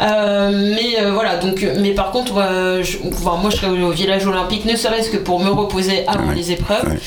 Euh, 0.00 0.74
mais 0.76 1.00
euh, 1.02 1.12
voilà, 1.12 1.36
donc, 1.36 1.64
mais 1.80 1.92
par 1.92 2.10
contre, 2.10 2.34
euh, 2.38 2.82
je- 3.02 3.08
enfin, 3.08 3.36
moi 3.40 3.50
je 3.50 3.56
serai 3.56 3.68
au, 3.68 3.88
au 3.88 3.90
village 3.90 4.26
olympique, 4.26 4.64
ne 4.64 4.76
serait-ce 4.76 5.10
que 5.10 5.16
pour 5.18 5.40
me 5.42 5.50
reposer 5.50 6.06
avant 6.06 6.28
Ouais. 6.28 6.34
les 6.34 6.52
épreuves. 6.52 6.86
Ouais. 6.88 6.98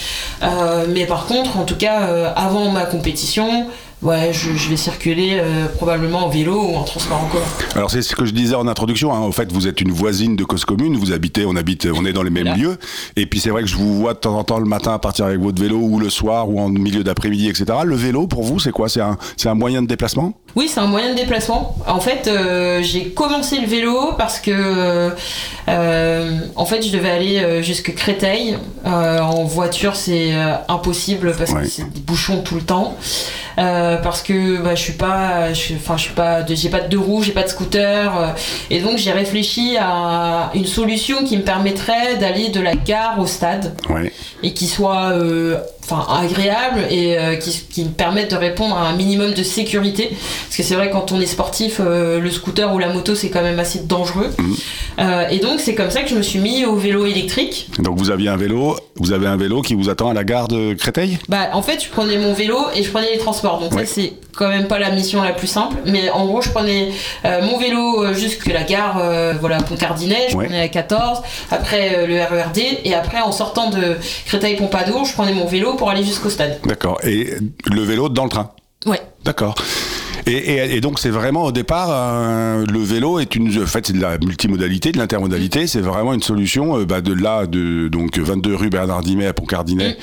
Euh, 0.43 0.85
mais 0.89 1.05
par 1.05 1.25
contre, 1.25 1.57
en 1.57 1.63
tout 1.63 1.75
cas, 1.77 2.01
euh, 2.09 2.31
avant 2.35 2.69
ma 2.71 2.85
compétition, 2.85 3.67
ouais, 4.01 4.31
je, 4.33 4.53
je 4.55 4.69
vais 4.69 4.77
circuler 4.77 5.37
euh, 5.39 5.67
probablement 5.75 6.25
en 6.25 6.29
vélo 6.29 6.59
ou 6.61 6.75
en 6.75 6.83
transport 6.83 7.21
en 7.23 7.27
commun. 7.27 7.43
Alors 7.75 7.91
c'est 7.91 8.01
ce 8.01 8.15
que 8.15 8.25
je 8.25 8.31
disais 8.31 8.55
en 8.55 8.67
introduction. 8.67 9.13
Hein. 9.13 9.19
En 9.19 9.31
fait, 9.31 9.51
vous 9.51 9.67
êtes 9.67 9.81
une 9.81 9.91
voisine 9.91 10.35
de 10.35 10.43
cause 10.43 10.65
commune. 10.65 10.95
Vous 10.97 11.11
habitez, 11.11 11.45
on 11.45 11.55
habite, 11.55 11.87
on 11.93 12.05
est 12.05 12.13
dans 12.13 12.23
les 12.23 12.29
mêmes 12.29 12.47
Voilà. 12.47 12.57
lieux. 12.61 12.77
Et 13.15 13.25
puis 13.25 13.39
c'est 13.39 13.49
vrai 13.49 13.61
que 13.63 13.67
je 13.69 13.75
vous 13.75 13.97
vois 13.99 14.13
de 14.13 14.19
temps 14.19 14.37
en 14.37 14.43
temps 14.43 14.59
le 14.59 14.65
matin 14.65 14.93
à 14.93 14.99
partir 14.99 15.25
avec 15.25 15.39
votre 15.39 15.61
vélo 15.61 15.77
ou 15.77 15.99
le 15.99 16.09
soir 16.09 16.49
ou 16.49 16.59
en 16.59 16.69
milieu 16.69 17.03
d'après-midi, 17.03 17.47
etc. 17.49 17.65
Le 17.85 17.95
vélo 17.95 18.27
pour 18.27 18.43
vous, 18.43 18.59
c'est 18.59 18.71
quoi? 18.71 18.89
C'est 18.89 19.01
un, 19.01 19.17
c'est 19.37 19.49
un 19.49 19.55
moyen 19.55 19.81
de 19.81 19.87
déplacement? 19.87 20.33
Oui, 20.55 20.67
c'est 20.73 20.79
un 20.79 20.87
moyen 20.87 21.11
de 21.11 21.15
déplacement. 21.15 21.75
En 21.87 21.99
fait, 21.99 22.27
euh, 22.27 22.81
j'ai 22.81 23.09
commencé 23.09 23.59
le 23.59 23.67
vélo 23.67 24.13
parce 24.17 24.39
que, 24.39 25.11
euh, 25.69 26.39
en 26.55 26.65
fait, 26.65 26.81
je 26.81 26.91
devais 26.91 27.09
aller 27.09 27.61
jusque 27.63 27.93
Créteil. 27.93 28.57
En 28.85 29.43
voiture, 29.43 29.95
c'est 29.95 30.33
impossible 30.67 31.33
parce 31.37 31.51
Ouais. 31.51 31.61
que 31.63 31.67
c'est 31.67 31.91
des 31.93 31.99
bouchons 31.99 32.41
tout 32.41 32.55
le 32.55 32.61
temps. 32.61 32.95
Euh, 33.59 33.86
parce 34.03 34.21
que 34.21 34.57
bah, 34.61 34.75
je 34.75 34.81
suis 34.81 34.93
pas, 34.93 35.53
je, 35.53 35.73
enfin, 35.75 35.95
je 35.95 36.01
suis 36.03 36.13
pas, 36.13 36.41
de- 36.43 36.53
j'ai 36.55 36.67
pas 36.69 36.81
de 36.81 36.89
deux 36.89 36.99
roues, 36.99 37.23
j'ai 37.23 37.31
pas 37.31 37.43
de 37.43 37.47
scooter, 37.47 38.17
euh, 38.19 38.27
et 38.69 38.81
donc 38.81 38.97
j'ai 38.97 39.11
réfléchi 39.11 39.77
à 39.79 40.51
une 40.53 40.65
solution 40.65 41.23
qui 41.23 41.37
me 41.37 41.43
permettrait 41.43 42.17
d'aller 42.17 42.49
de 42.49 42.59
la 42.59 42.75
gare 42.75 43.17
au 43.19 43.25
stade 43.25 43.73
Ouais. 43.89 44.11
et 44.43 44.53
qui 44.53 44.67
soit 44.67 45.11
euh, 45.13 45.57
enfin 45.89 46.05
agréable 46.21 46.81
et 46.89 47.17
euh, 47.17 47.35
qui, 47.35 47.51
qui 47.69 47.83
me 47.85 47.89
permette 47.89 48.31
de 48.31 48.35
répondre 48.35 48.75
à 48.77 48.87
un 48.87 48.93
minimum 48.95 49.33
de 49.33 49.43
sécurité. 49.43 50.09
Parce 50.45 50.57
que 50.57 50.63
c'est 50.63 50.75
vrai 50.75 50.89
quand 50.89 51.11
on 51.11 51.21
est 51.21 51.25
sportif 51.25 51.79
euh, 51.79 52.19
le 52.19 52.29
scooter 52.29 52.73
ou 52.73 52.79
la 52.79 52.89
moto 52.89 53.15
c'est 53.15 53.29
quand 53.29 53.41
même 53.41 53.59
assez 53.59 53.79
dangereux. 53.79 54.29
Euh, 54.99 55.27
et 55.29 55.39
donc 55.39 55.59
c'est 55.59 55.75
comme 55.75 55.91
ça 55.91 56.01
que 56.01 56.09
je 56.09 56.15
me 56.15 56.21
suis 56.21 56.39
mis 56.39 56.65
au 56.65 56.75
vélo 56.75 57.05
électrique. 57.05 57.69
Donc 57.79 57.97
vous 57.97 58.11
aviez 58.11 58.29
un 58.29 58.37
vélo, 58.37 58.75
vous 58.95 59.13
avez 59.13 59.27
un 59.27 59.37
vélo 59.37 59.61
qui 59.61 59.75
vous 59.75 59.89
attend 59.89 60.09
à 60.09 60.13
la 60.13 60.23
gare 60.23 60.47
de 60.47 60.73
Créteil? 60.73 61.19
Bah 61.29 61.49
en 61.53 61.61
fait 61.61 61.83
je 61.83 61.89
prenais 61.89 62.17
mon 62.17 62.33
vélo 62.33 62.57
et 62.75 62.83
je 62.83 62.91
prenais 62.91 63.11
les 63.13 63.19
transports. 63.19 63.59
Donc 63.59 63.73
Ouais. 63.73 63.85
ça 63.85 63.93
c'est 63.95 64.13
quand 64.35 64.49
même 64.49 64.67
pas 64.67 64.77
la 64.79 64.91
mission 64.91 65.21
la 65.23 65.31
plus 65.31 65.47
simple. 65.47 65.77
Mais 65.85 66.09
en 66.09 66.25
gros 66.25 66.41
je 66.41 66.49
prenais 66.49 66.89
mon 67.23 67.57
vélo 67.57 68.13
jusque 68.13 68.47
la 68.47 68.63
gare 68.63 69.01
voilà 69.39 69.57
Pont-Cardinet 69.61 70.27
je 70.29 70.35
Ouais. 70.35 70.45
prenais 70.45 70.59
la 70.59 70.67
14 70.67 71.21
après 71.51 72.05
le 72.07 72.15
RERD 72.21 72.57
et 72.83 72.93
après 72.93 73.21
en 73.21 73.31
sortant 73.31 73.69
de 73.69 73.95
Créteil-Pompadour 74.25 75.05
je 75.05 75.13
prenais 75.13 75.33
mon 75.33 75.45
vélo 75.45 75.75
pour 75.77 75.89
aller 75.89 76.03
jusqu'au 76.03 76.29
stade 76.29 76.59
D'accord. 76.65 76.99
Et 77.03 77.33
le 77.65 77.81
vélo 77.81 78.09
dans 78.09 78.25
le 78.25 78.29
train 78.29 78.51
ouais 78.85 79.01
D'accord. 79.23 79.55
Et, 80.27 80.31
et- 80.31 80.75
et 80.75 80.81
donc 80.81 80.99
c'est 80.99 81.09
vraiment 81.09 81.45
au 81.45 81.51
départ 81.51 81.87
euh, 81.91 82.65
le 82.69 82.79
vélo 82.79 83.19
est 83.19 83.35
une 83.35 83.63
en 83.63 83.65
fait 83.65 83.87
c'est 83.87 83.93
de 83.93 84.01
la 84.01 84.17
multimodalité 84.17 84.91
de 84.91 84.97
l'intermodalité 84.97 85.67
c'est 85.67 85.79
vraiment 85.79 86.13
une 86.13 86.21
solution 86.21 86.77
euh, 86.79 86.85
bah, 86.85 87.01
de 87.01 87.13
là 87.13 87.45
de 87.47 87.87
donc 87.87 88.17
22 88.19 88.55
rue 88.55 88.69
Bernard 88.69 89.01
Dimet 89.01 89.27
à 89.27 89.33
Pont-Cardinet 89.33 89.97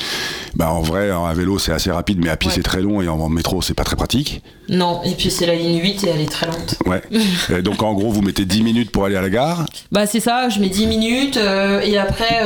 bah 0.55 0.71
en 0.71 0.81
vrai 0.81 1.11
un 1.11 1.33
vélo 1.35 1.59
c'est 1.59 1.73
assez 1.73 1.91
rapide 1.91 2.19
mais 2.23 2.31
à 2.31 2.37
pied 2.37 2.49
Ouais. 2.49 2.55
c'est 2.57 2.63
très 2.63 2.81
long 2.83 3.01
et 3.03 3.09
en, 3.09 3.19
en 3.21 3.29
métro 3.29 3.61
c'est 3.63 3.75
pas 3.75 3.85
très 3.85 3.97
pratique 3.97 4.43
Non, 4.69 5.01
et 5.05 5.13
puis 5.13 5.31
c'est 5.31 5.47
la 5.47 5.55
ligne 5.55 5.81
8 5.81 6.05
et 6.05 6.09
elle 6.09 6.21
est 6.21 6.31
très 6.31 6.47
lente. 6.47 6.77
ouais 6.87 7.03
Et 7.59 7.63
donc 7.63 7.83
en 7.83 7.93
gros 7.95 8.11
vous 8.11 8.23
mettez 8.23 8.45
10 8.45 8.63
minutes 8.63 8.91
pour 8.91 9.05
aller 9.05 9.17
à 9.17 9.23
la 9.23 9.31
gare 9.31 9.65
Bah 9.93 10.07
c'est 10.07 10.21
ça, 10.21 10.49
je 10.49 10.59
mets 10.61 10.69
10 10.69 10.87
minutes 10.87 11.37
euh, 11.37 11.81
et 11.81 11.97
après 11.99 12.43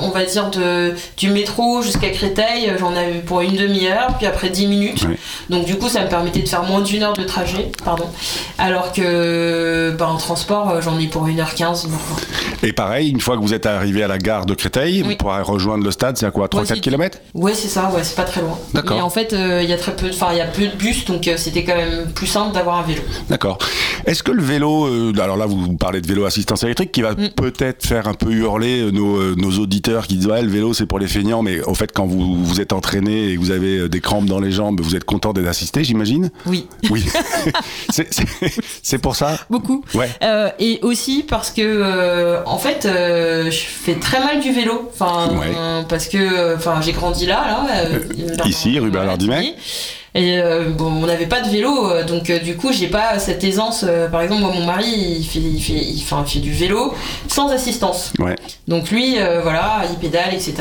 on 0.00 0.10
va 0.10 0.24
dire 0.24 0.50
de, 0.50 0.94
du 1.16 1.30
métro 1.30 1.82
jusqu'à 1.82 2.10
Créteil, 2.10 2.72
j'en 2.78 2.94
avais 2.96 3.20
pour 3.24 3.40
une 3.42 3.56
demi-heure, 3.56 4.16
puis 4.18 4.26
après 4.26 4.48
10 4.50 4.66
minutes. 4.66 5.02
Ouais. 5.04 5.16
Donc 5.50 5.66
du 5.66 5.76
coup 5.76 5.88
ça 5.88 6.02
me 6.04 6.08
permettait 6.08 6.40
de 6.42 6.48
faire 6.48 6.62
moins 6.64 6.80
d'une 6.80 7.02
heure 7.02 7.11
de 7.14 7.24
trajet, 7.24 7.70
pardon. 7.84 8.06
Alors 8.58 8.92
que 8.92 9.94
bah, 9.98 10.08
en 10.08 10.16
transport 10.16 10.70
euh, 10.70 10.80
j'en 10.80 10.98
ai 10.98 11.06
pour 11.06 11.26
1h15, 11.26 11.86
1h20. 11.86 12.66
et 12.66 12.72
pareil 12.72 13.10
une 13.10 13.20
fois 13.20 13.36
que 13.36 13.42
vous 13.42 13.54
êtes 13.54 13.66
arrivé 13.66 14.02
à 14.02 14.08
la 14.08 14.18
gare 14.18 14.46
de 14.46 14.54
Créteil 14.54 15.02
Oui. 15.06 15.16
pour 15.16 15.30
rejoindre 15.32 15.84
le 15.84 15.90
stade 15.90 16.16
c'est 16.16 16.26
à 16.26 16.30
quoi 16.30 16.48
3 16.48 16.62
Ouais, 16.62 16.66
4 16.68 16.76
c'est- 16.76 16.80
km 16.82 17.18
Ouais 17.34 17.54
c'est 17.54 17.68
ça, 17.68 17.90
ouais 17.94 18.04
c'est 18.04 18.16
pas 18.16 18.24
très 18.24 18.40
loin. 18.40 18.58
D'accord. 18.74 18.96
Mais 18.96 19.02
en 19.02 19.10
fait 19.10 19.32
euh, 19.32 19.60
il 19.62 19.68
y 19.68 19.72
a 19.72 19.76
très 19.78 19.94
peu, 19.96 20.08
enfin 20.10 20.28
il 20.32 20.38
y 20.38 20.40
a 20.40 20.46
peu 20.46 20.66
de 20.66 20.76
bus 20.76 21.04
donc 21.04 21.26
euh, 21.28 21.36
c'était 21.36 21.64
quand 21.64 21.76
même 21.76 22.06
plus 22.12 22.26
simple 22.26 22.52
d'avoir 22.54 22.78
un 22.78 22.82
vélo. 22.82 23.02
D'accord. 23.28 23.58
Est-ce 24.06 24.22
que 24.22 24.32
le 24.32 24.42
vélo, 24.42 24.86
euh, 24.86 25.12
alors 25.20 25.36
là 25.36 25.46
vous 25.46 25.74
parlez 25.76 26.00
de 26.00 26.06
vélo 26.06 26.24
assistance 26.24 26.62
électrique, 26.64 26.92
qui 26.92 27.02
va 27.02 27.12
Mm. 27.12 27.28
peut-être 27.36 27.86
faire 27.86 28.08
un 28.08 28.14
peu 28.14 28.30
hurler 28.32 28.80
euh, 28.80 28.90
nos, 28.90 29.16
euh, 29.16 29.34
nos 29.36 29.50
auditeurs 29.58 30.06
qui 30.06 30.16
disent 30.16 30.26
ouais 30.28 30.42
le 30.42 30.48
vélo 30.48 30.72
c'est 30.72 30.86
pour 30.86 30.98
les 30.98 31.06
feignants, 31.06 31.42
mais 31.42 31.60
au 31.62 31.74
fait 31.74 31.90
quand 31.92 32.06
vous 32.06 32.42
vous 32.44 32.60
êtes 32.60 32.72
entraîné 32.72 33.28
et 33.30 33.34
que 33.36 33.40
vous 33.40 33.50
avez 33.50 33.78
euh, 33.80 33.88
des 33.88 34.00
crampes 34.00 34.24
dans 34.26 34.40
les 34.40 34.50
jambes, 34.50 34.80
vous 34.80 34.96
êtes 34.96 35.04
content 35.04 35.32
d'être 35.32 35.46
assisté, 35.48 35.84
j'imagine? 35.84 36.30
Oui. 36.46 36.66
Oui. 36.90 37.01
c'est, 38.82 38.98
pour 38.98 39.16
ça. 39.16 39.38
Beaucoup. 39.50 39.84
Ouais. 39.94 40.08
Euh, 40.22 40.50
et 40.58 40.78
aussi 40.82 41.24
parce 41.28 41.50
que 41.50 41.60
euh, 41.62 42.42
en 42.46 42.58
fait 42.58 42.86
euh, 42.86 43.50
je 43.50 43.58
fais 43.58 43.94
très 43.94 44.20
mal 44.20 44.40
du 44.40 44.52
vélo 44.52 44.90
enfin 44.92 45.28
Ouais. 45.32 45.52
parce 45.88 46.06
que 46.08 46.18
euh, 46.18 46.56
enfin 46.56 46.80
j'ai 46.82 46.92
grandi 46.92 47.26
là 47.26 47.44
là 47.46 48.36
dans- 48.36 48.44
ici, 48.44 48.78
rue 48.78 48.90
Bernard 48.90 49.18
Dimet. 49.18 49.54
Et 50.14 50.38
euh, 50.38 50.68
bon 50.68 50.90
on 51.02 51.06
n'avait 51.06 51.26
pas 51.26 51.40
de 51.40 51.48
vélo 51.48 51.90
euh, 51.90 52.04
donc 52.04 52.28
euh, 52.28 52.38
du 52.38 52.54
coup 52.56 52.70
j'ai 52.70 52.88
pas 52.88 53.18
cette 53.18 53.42
aisance 53.44 53.82
euh, 53.88 54.08
par 54.08 54.20
exemple 54.20 54.42
moi 54.42 54.52
mon 54.54 54.66
mari 54.66 54.84
il 54.90 55.24
fait 55.24 55.38
il 55.38 55.58
fait 55.60 55.72
il, 55.72 55.96
il 55.96 56.02
fait 56.26 56.38
du 56.40 56.52
vélo 56.52 56.92
sans 57.28 57.48
assistance 57.50 58.12
Ouais. 58.18 58.36
donc 58.68 58.90
lui, 58.90 59.16
voilà, 59.42 59.82
il 59.90 59.96
pédale, 59.98 60.34
etc. 60.34 60.54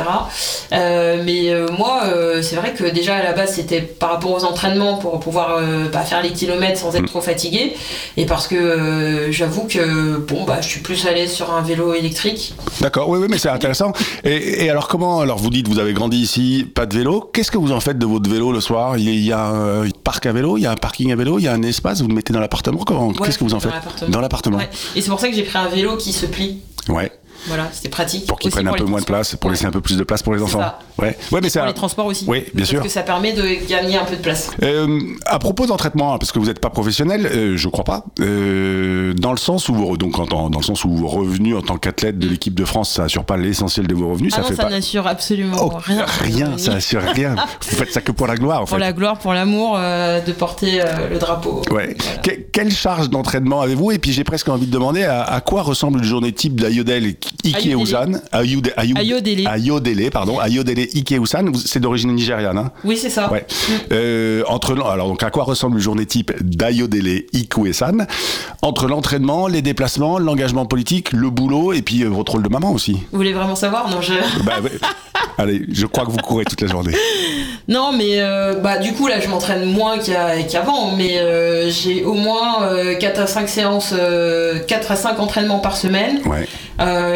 Mais 0.72 1.53
moi, 1.77 2.01
c'est 2.41 2.55
vrai 2.55 2.74
que 2.74 2.86
déjà 2.86 3.15
à 3.17 3.24
la 3.24 3.34
base, 3.34 3.53
c'était 3.55 3.81
par 3.81 4.12
rapport 4.12 4.31
aux 4.31 4.43
entraînements 4.46 4.98
pour 4.98 5.20
pouvoir 5.20 5.60
bah, 5.91 6.00
faire 6.01 6.22
les 6.24 6.31
kilomètres 6.31 6.79
sans 6.79 6.96
être 6.96 7.05
trop 7.05 7.22
fatigué. 7.22 7.74
Et 8.17 8.25
parce 8.25 8.48
que 8.48 9.27
j'avoue 9.31 9.67
que 9.67 10.17
bon, 10.17 10.43
bah, 10.46 10.58
je 10.62 10.67
suis 10.67 10.79
plus 10.79 11.03
l'aise 11.05 11.31
sur 11.31 11.53
un 11.53 11.62
vélo 11.62 11.93
électrique. 11.93 12.53
D'accord. 12.79 13.10
Oui, 13.10 13.20
oui, 13.22 13.27
mais 13.29 13.38
c'est 13.38 13.50
intéressant. 13.50 13.91
Et, 14.24 14.65
et 14.65 14.70
alors 14.70 14.88
comment 14.88 15.20
Alors 15.20 15.38
vous 15.38 15.50
dites 15.50 15.67
vous 15.67 15.79
avez 15.79 15.93
grandi 15.93 16.17
ici, 16.17 16.65
pas 16.74 16.86
de 16.86 16.96
vélo. 16.98 17.29
Qu'est-ce 17.34 17.51
que 17.51 17.58
vous 17.58 17.72
en 17.74 17.79
faites 17.79 18.00
de 18.00 18.05
votre 18.05 18.29
vélo 18.29 18.51
le 18.51 18.62
soir? 18.62 18.98
Il 18.98 19.10
y 19.24 19.31
a- 19.34 19.40
a 19.41 19.81
un 19.83 19.89
parc 20.03 20.25
à 20.25 20.31
vélo, 20.33 20.57
il 20.57 20.62
y 20.62 20.65
a 20.65 20.71
un 20.71 20.75
parking 20.75 21.12
à 21.12 21.15
vélo, 21.15 21.39
il 21.39 21.43
y 21.43 21.48
a 21.48 21.53
un 21.53 21.62
espace. 21.63 22.01
Vous 22.01 22.07
le 22.07 22.13
mettez 22.13 22.33
dans 22.33 22.39
l'appartement. 22.39 22.79
Comment 22.86 23.07
Ouais, 23.07 23.13
Qu'est-ce 23.25 23.38
que 23.38 23.43
vous 23.43 23.53
en 23.53 23.60
faites. 23.60 23.71
Dans 24.10 24.21
l'appartement. 24.21 24.57
Ouais. 24.57 24.69
Et 24.95 25.01
c'est 25.01 25.10
pour 25.10 25.19
ça 25.19 25.27
que 25.29 25.36
j'ai 25.36 25.43
pris 25.43 25.57
un 25.57 25.67
vélo 25.67 25.98
qui 25.98 26.13
se 26.13 26.25
plie. 26.25 26.60
ouais. 26.89 27.12
Voilà, 27.48 27.69
c'était 27.74 27.89
pratique. 27.89 28.25
Pour 28.27 28.39
qu'ils 28.39 28.51
prennent 28.51 28.67
un 28.67 28.71
pour 28.71 28.77
peu 28.79 28.86
moins 28.86 29.00
de 29.00 29.05
place, 29.05 29.36
pour 29.36 29.50
Ouais. 29.50 29.55
laisser 29.55 29.65
un 29.65 29.71
peu 29.71 29.81
plus 29.81 29.98
de 29.98 30.03
place 30.03 30.21
pour 30.24 30.33
les 30.33 30.41
enfants. 30.41 30.60
ça. 30.60 30.79
Ouais. 31.00 31.17
Ouais, 31.31 31.39
mais 31.41 31.50
c'est 31.50 31.60
Pour 31.60 31.65
un- 31.65 31.69
les 31.71 31.75
transports 31.75 32.05
aussi. 32.05 32.25
Oui, 32.27 32.39
bien 32.39 32.50
Parce 32.57 32.69
sûr. 32.69 32.81
que 32.83 32.89
ça 32.89 33.01
permet 33.01 33.33
de 33.33 33.67
gagner 33.67 33.98
un 33.98 34.05
peu 34.05 34.15
de 34.15 34.21
place. 34.21 34.51
Euh, 34.62 35.00
à 35.25 35.39
propos 35.39 35.65
d'entraînement, 35.65 36.13
hein, 36.13 36.17
parce 36.19 36.31
que 36.31 36.39
vous 36.39 36.45
n'êtes 36.45 36.60
pas 36.60 36.69
professionnel, 36.69 37.25
euh, 37.25 37.57
je 37.57 37.67
crois 37.67 37.83
pas. 37.83 38.05
euh, 38.21 39.13
dans 39.13 39.31
le 39.31 39.38
sens 39.38 39.69
où 39.69 39.74
vous, 39.74 39.98
donc 39.98 40.17
en- 40.19 40.25
dans, 40.25 40.50
le 40.50 40.63
sens 40.63 40.86
où 40.86 40.89
vos 40.95 41.07
revenus 41.07 41.55
en 41.55 41.62
tant 41.62 41.77
qu'athlète 41.77 42.19
de 42.19 42.27
l'équipe 42.27 42.53
de 42.55 42.65
France, 42.65 42.91
ça 42.91 43.03
assure 43.03 43.24
pas 43.24 43.38
l'essentiel 43.38 43.88
de 43.88 43.93
vos 43.95 44.10
revenus. 44.12 44.31
Ah 44.33 44.38
ça 44.38 44.41
non, 44.43 44.48
fait 44.50 44.55
ça 44.55 44.63
pas. 44.63 44.69
n'assure 44.69 45.07
absolument 45.07 45.57
Oh, 45.60 45.71
rien. 45.77 46.05
rien, 46.21 46.57
ça 46.57 46.74
assure 46.74 47.01
rien. 47.01 47.36
vous 47.69 47.75
faites 47.77 47.91
ça 47.91 48.01
que 48.01 48.12
pour 48.12 48.27
la 48.27 48.36
gloire, 48.36 48.62
en 48.62 48.65
Pour 48.65 48.77
fait. 48.77 48.79
la 48.79 48.93
gloire, 48.93 49.17
pour 49.17 49.33
l'amour 49.33 49.75
euh, 49.77 50.21
de 50.21 50.31
porter 50.31 50.81
euh, 50.81 51.10
le 51.10 51.17
drapeau. 51.19 51.62
Ouais. 51.71 51.95
Voilà. 51.98 52.17
Que- 52.24 52.41
quelle 52.51 52.71
charge 52.71 53.10
d'entraînement 53.10 53.62
avez-vous? 53.62 53.91
Et 53.91 54.00
puis 54.00 54.12
j'ai 54.13 54.24
presque 54.24 54.50
envie 54.50 54.67
de 54.67 54.71
demander 54.71 55.03
à, 55.03 55.24
à 55.24 55.41
quoi 55.41 55.62
ressemble 55.63 56.00
une 56.00 56.05
journée 56.05 56.31
type 56.31 56.60
d'Ayodele 56.60 57.05
Ike 57.05 57.30
Ayodele. 57.43 57.81
Usan 57.81 58.11
Ayude- 58.31 58.73
Ayu- 58.77 58.97
Ayodele. 58.97 59.47
Ayodele, 59.47 60.09
pardon. 60.11 60.39
Ayodele 60.39 60.88
Ike 60.93 61.11
Usan, 61.21 61.45
vous- 61.51 61.59
c'est 61.59 61.79
d'origine 61.79 62.13
nigériane, 62.13 62.57
hein 62.57 62.71
Oui, 62.83 62.97
c'est 62.97 63.09
ça. 63.09 63.31
Ouais. 63.31 63.45
Euh, 63.91 64.43
entre 64.47 64.71
alors 64.88 65.07
donc 65.07 65.23
à 65.23 65.29
quoi 65.31 65.43
ressemble 65.43 65.75
une 65.77 65.81
journée 65.83 66.05
type 66.05 66.31
d'Ayodele 66.41 67.23
Ikue-san 67.33 68.05
Entre 68.61 68.88
l'entraînement, 68.88 69.47
les 69.47 69.61
déplacements, 69.61 70.19
l'engagement 70.19 70.65
politique, 70.65 71.11
le 71.13 71.29
boulot 71.29 71.73
et 71.73 71.81
puis 71.81 72.03
euh, 72.03 72.07
votre 72.09 72.33
rôle 72.33 72.43
de 72.43 72.50
maman 72.50 72.71
aussi. 72.71 72.93
Vous 73.11 73.17
voulez 73.17 73.33
vraiment 73.33 73.55
savoir? 73.55 73.89
Non, 73.89 74.01
je... 74.01 74.13
Bah, 74.43 74.53
ouais. 74.63 74.71
Allez, 75.38 75.65
je 75.71 75.85
crois 75.85 76.05
que 76.05 76.11
vous 76.11 76.17
courez 76.17 76.45
toute 76.45 76.61
la 76.61 76.67
journée. 76.67 76.93
non 77.67 77.91
mais 77.97 78.19
euh, 78.21 78.55
bah, 78.55 78.77
du 78.77 78.93
coup, 78.93 79.07
là, 79.07 79.19
je 79.19 79.27
m'entraîne 79.27 79.65
moins 79.71 79.97
qu'avant, 79.97 80.95
mais 80.95 81.19
j'ai 81.71 82.03
au 82.03 82.13
moins 82.13 82.63
euh, 82.63 82.95
4 82.95 83.19
à 83.21 83.27
5 83.27 83.50
séances, 83.50 83.93
euh, 83.97 84.59
4 84.67 84.91
à 84.91 84.95
5 84.95 85.19
entraînements 85.19 85.59
par 85.59 85.77
semaine. 85.77 86.19
Ouais, 86.25 86.47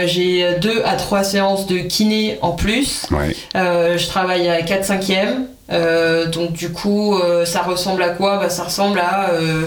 j'ai 0.06 0.56
2 0.60 0.82
à 0.86 0.96
3 0.96 1.24
séances 1.24 1.68
de 1.68 1.78
kiné 1.80 2.38
en 2.42 2.52
plus. 2.52 3.06
ouais. 3.12 3.36
Euh, 3.56 3.98
je 3.98 4.08
travaille 4.08 4.48
à 4.50 4.62
4 4.62 4.86
5 4.86 5.10
e 5.10 6.26
donc 6.32 6.54
du 6.54 6.72
coup, 6.72 7.16
euh, 7.18 7.44
ça 7.46 7.62
ressemble 7.64 8.04
à 8.04 8.10
quoi? 8.10 8.38
Bah, 8.38 8.50
Ça 8.50 8.64
ressemble 8.66 9.00
à 9.00 9.32
euh, 9.32 9.64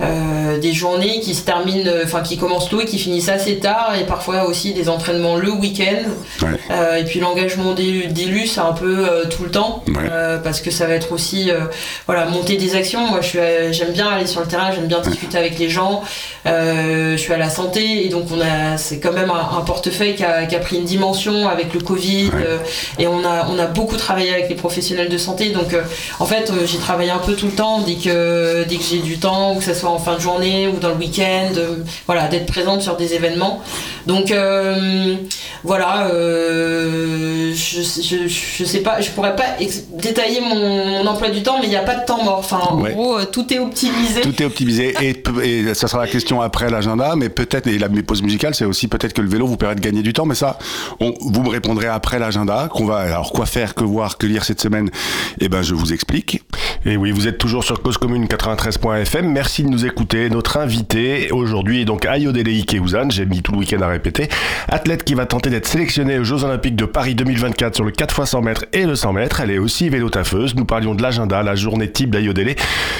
euh, 0.00 0.58
des 0.58 0.72
journées 0.72 1.20
qui 1.20 1.34
se 1.34 1.44
terminent, 1.44 1.86
euh, 1.88 2.02
enfin 2.04 2.22
qui 2.22 2.36
commencent 2.38 2.68
tôt 2.68 2.80
et 2.80 2.84
qui 2.86 2.98
finissent 2.98 3.28
assez 3.28 3.58
tard, 3.58 3.92
et 4.00 4.04
parfois 4.04 4.44
aussi 4.46 4.72
des 4.74 4.88
entraînements 4.88 5.36
le 5.36 5.50
week-end. 5.52 6.08
Ouais. 6.42 6.58
Euh, 6.70 6.96
et 6.96 7.04
puis 7.04 7.20
l'engagement 7.20 7.72
d'élu, 7.74 8.46
c'est 8.46 8.60
un 8.60 8.72
peu 8.72 9.06
euh, 9.08 9.24
tout 9.26 9.44
le 9.44 9.50
temps, 9.50 9.84
Ouais. 9.88 10.08
euh, 10.10 10.38
parce 10.38 10.60
que 10.60 10.70
ça 10.72 10.86
va 10.86 10.94
être 10.94 11.12
aussi 11.12 11.50
euh, 11.50 11.60
voilà 12.06 12.26
monter 12.26 12.56
des 12.56 12.74
actions. 12.74 13.06
Moi, 13.06 13.20
euh, 13.36 13.72
j'aime 13.72 13.92
bien 13.92 14.08
aller 14.08 14.26
sur 14.26 14.40
le 14.40 14.46
terrain, 14.48 14.72
j'aime 14.74 14.86
bien 14.88 15.00
discuter 15.00 15.38
avec 15.38 15.56
les 15.58 15.68
gens. 15.68 16.02
Euh, 16.46 17.12
je 17.12 17.16
suis 17.16 17.32
à 17.32 17.38
la 17.38 17.50
santé, 17.50 18.04
et 18.06 18.08
donc 18.08 18.26
on 18.32 18.40
a, 18.40 18.76
c'est 18.76 18.98
quand 18.98 19.12
même 19.12 19.17
un, 19.24 19.58
un 19.58 19.60
portefeuille 19.62 20.14
qui 20.14 20.24
a, 20.24 20.46
qui 20.46 20.54
a 20.54 20.58
pris 20.58 20.76
une 20.76 20.84
dimension 20.84 21.48
avec 21.48 21.72
le 21.74 21.80
Covid, 21.80 22.28
Ouais. 22.28 22.44
euh, 22.46 22.58
et 22.98 23.06
on 23.06 23.24
a, 23.24 23.46
on 23.48 23.58
a 23.58 23.66
beaucoup 23.66 23.96
travaillé 23.96 24.30
avec 24.32 24.48
les 24.48 24.54
professionnels 24.54 25.08
de 25.08 25.18
santé. 25.18 25.50
Donc 25.50 25.72
euh, 25.72 25.82
en 26.18 26.26
fait, 26.26 26.50
euh, 26.50 26.66
j'ai 26.66 26.78
travaillé 26.78 27.10
un 27.10 27.18
peu 27.18 27.34
tout 27.34 27.46
le 27.46 27.52
temps 27.52 27.80
dès 27.80 27.94
que 27.94 28.64
dès 28.64 28.76
que 28.76 28.82
j'ai 28.84 28.98
du 28.98 29.18
temps, 29.18 29.54
ou 29.54 29.58
que 29.58 29.64
ce 29.64 29.74
soit 29.74 29.90
en 29.90 29.98
fin 29.98 30.14
de 30.14 30.20
journée 30.20 30.68
ou 30.68 30.78
dans 30.78 30.88
le 30.90 30.94
week-end, 30.96 31.50
voilà, 32.06 32.28
d'être 32.28 32.46
présente 32.46 32.82
sur 32.82 32.96
des 32.96 33.14
événements. 33.14 33.62
Donc 34.06 34.32
voilà, 35.64 36.08
euh, 36.08 37.52
je, 37.54 37.80
je, 37.82 38.28
je 38.28 38.64
sais 38.64 38.80
pas, 38.80 39.00
je 39.00 39.10
pourrais 39.10 39.34
pas 39.36 39.44
détailler 39.94 40.40
mon, 40.40 40.86
mon 40.86 41.06
emploi 41.06 41.30
du 41.30 41.42
temps, 41.42 41.56
mais 41.60 41.66
il 41.66 41.70
n'y 41.70 41.76
a 41.76 41.82
pas 41.82 41.96
de 41.96 42.04
temps 42.04 42.22
mort. 42.22 42.38
Enfin, 42.38 42.58
en 42.70 42.78
Ouais. 42.80 42.92
gros, 42.92 43.18
euh, 43.18 43.24
tout 43.24 43.52
est 43.52 43.58
optimisé. 43.58 44.20
Tout 44.20 44.40
est 44.42 44.44
optimisé 44.46 44.94
et, 45.00 45.22
et 45.42 45.74
ça 45.74 45.88
sera 45.88 46.02
la 46.02 46.08
question 46.08 46.40
après 46.40 46.70
l'agenda, 46.70 47.14
mais 47.16 47.28
peut-être, 47.28 47.66
et 47.66 47.78
la 47.78 47.88
mes 47.88 48.02
pauses 48.02 48.22
musicales, 48.22 48.54
c'est 48.54 48.64
aussi 48.64 48.86
peut-être 48.88 49.12
que 49.14 49.20
le 49.22 49.28
vélo 49.28 49.46
vous 49.46 49.56
permet 49.56 49.74
de 49.74 49.80
gagner 49.80 50.02
du 50.02 50.12
temps, 50.12 50.26
mais 50.26 50.34
ça, 50.34 50.58
on, 51.00 51.12
vous 51.20 51.42
me 51.42 51.48
répondrez 51.48 51.86
après 51.88 52.18
l'agenda, 52.18 52.68
qu'on 52.72 52.84
va, 52.84 52.98
alors 52.98 53.32
quoi 53.32 53.46
faire, 53.46 53.74
que 53.74 53.82
voir, 53.84 54.18
que 54.18 54.26
lire 54.26 54.44
cette 54.44 54.60
semaine, 54.60 54.90
eh 55.40 55.48
ben 55.48 55.62
je 55.62 55.74
vous 55.74 55.92
explique. 55.92 56.42
Et 56.84 56.96
oui, 56.96 57.10
vous 57.10 57.26
êtes 57.26 57.38
toujours 57.38 57.64
sur 57.64 57.82
Cause 57.82 57.98
Commune 57.98 58.26
93.fm. 58.26 59.26
Merci 59.28 59.64
de 59.64 59.68
nous 59.68 59.84
écouter. 59.84 60.30
Notre 60.30 60.58
invité 60.58 61.30
aujourd'hui 61.32 61.82
est 61.82 61.84
donc 61.84 62.04
Ayodele 62.06 62.48
Ikeuzan. 62.48 63.10
J'ai 63.10 63.26
mis 63.26 63.42
tout 63.42 63.52
le 63.52 63.58
week-end 63.58 63.80
à 63.82 63.88
répéter. 63.88 64.28
Athlète 64.68 65.02
qui 65.04 65.14
va 65.14 65.26
tenter 65.26 65.47
d'être 65.50 65.66
sélectionnée 65.66 66.18
aux 66.18 66.24
Jeux 66.24 66.44
Olympiques 66.44 66.76
de 66.76 66.84
Paris 66.84 67.14
2024 67.14 67.74
sur 67.74 67.84
le 67.84 67.90
4 67.90 68.20
x 68.20 68.30
100 68.30 68.42
mètres 68.42 68.64
et 68.72 68.84
le 68.84 68.94
100 68.94 69.12
mètres. 69.12 69.40
Elle 69.40 69.50
est 69.50 69.58
aussi 69.58 69.88
vélo-taffeuse. 69.88 70.54
Nous 70.54 70.64
parlions 70.64 70.94
de 70.94 71.02
l'agenda, 71.02 71.42
la 71.42 71.54
journée 71.54 71.90
type 71.90 72.10
d'Ayodele. 72.10 72.54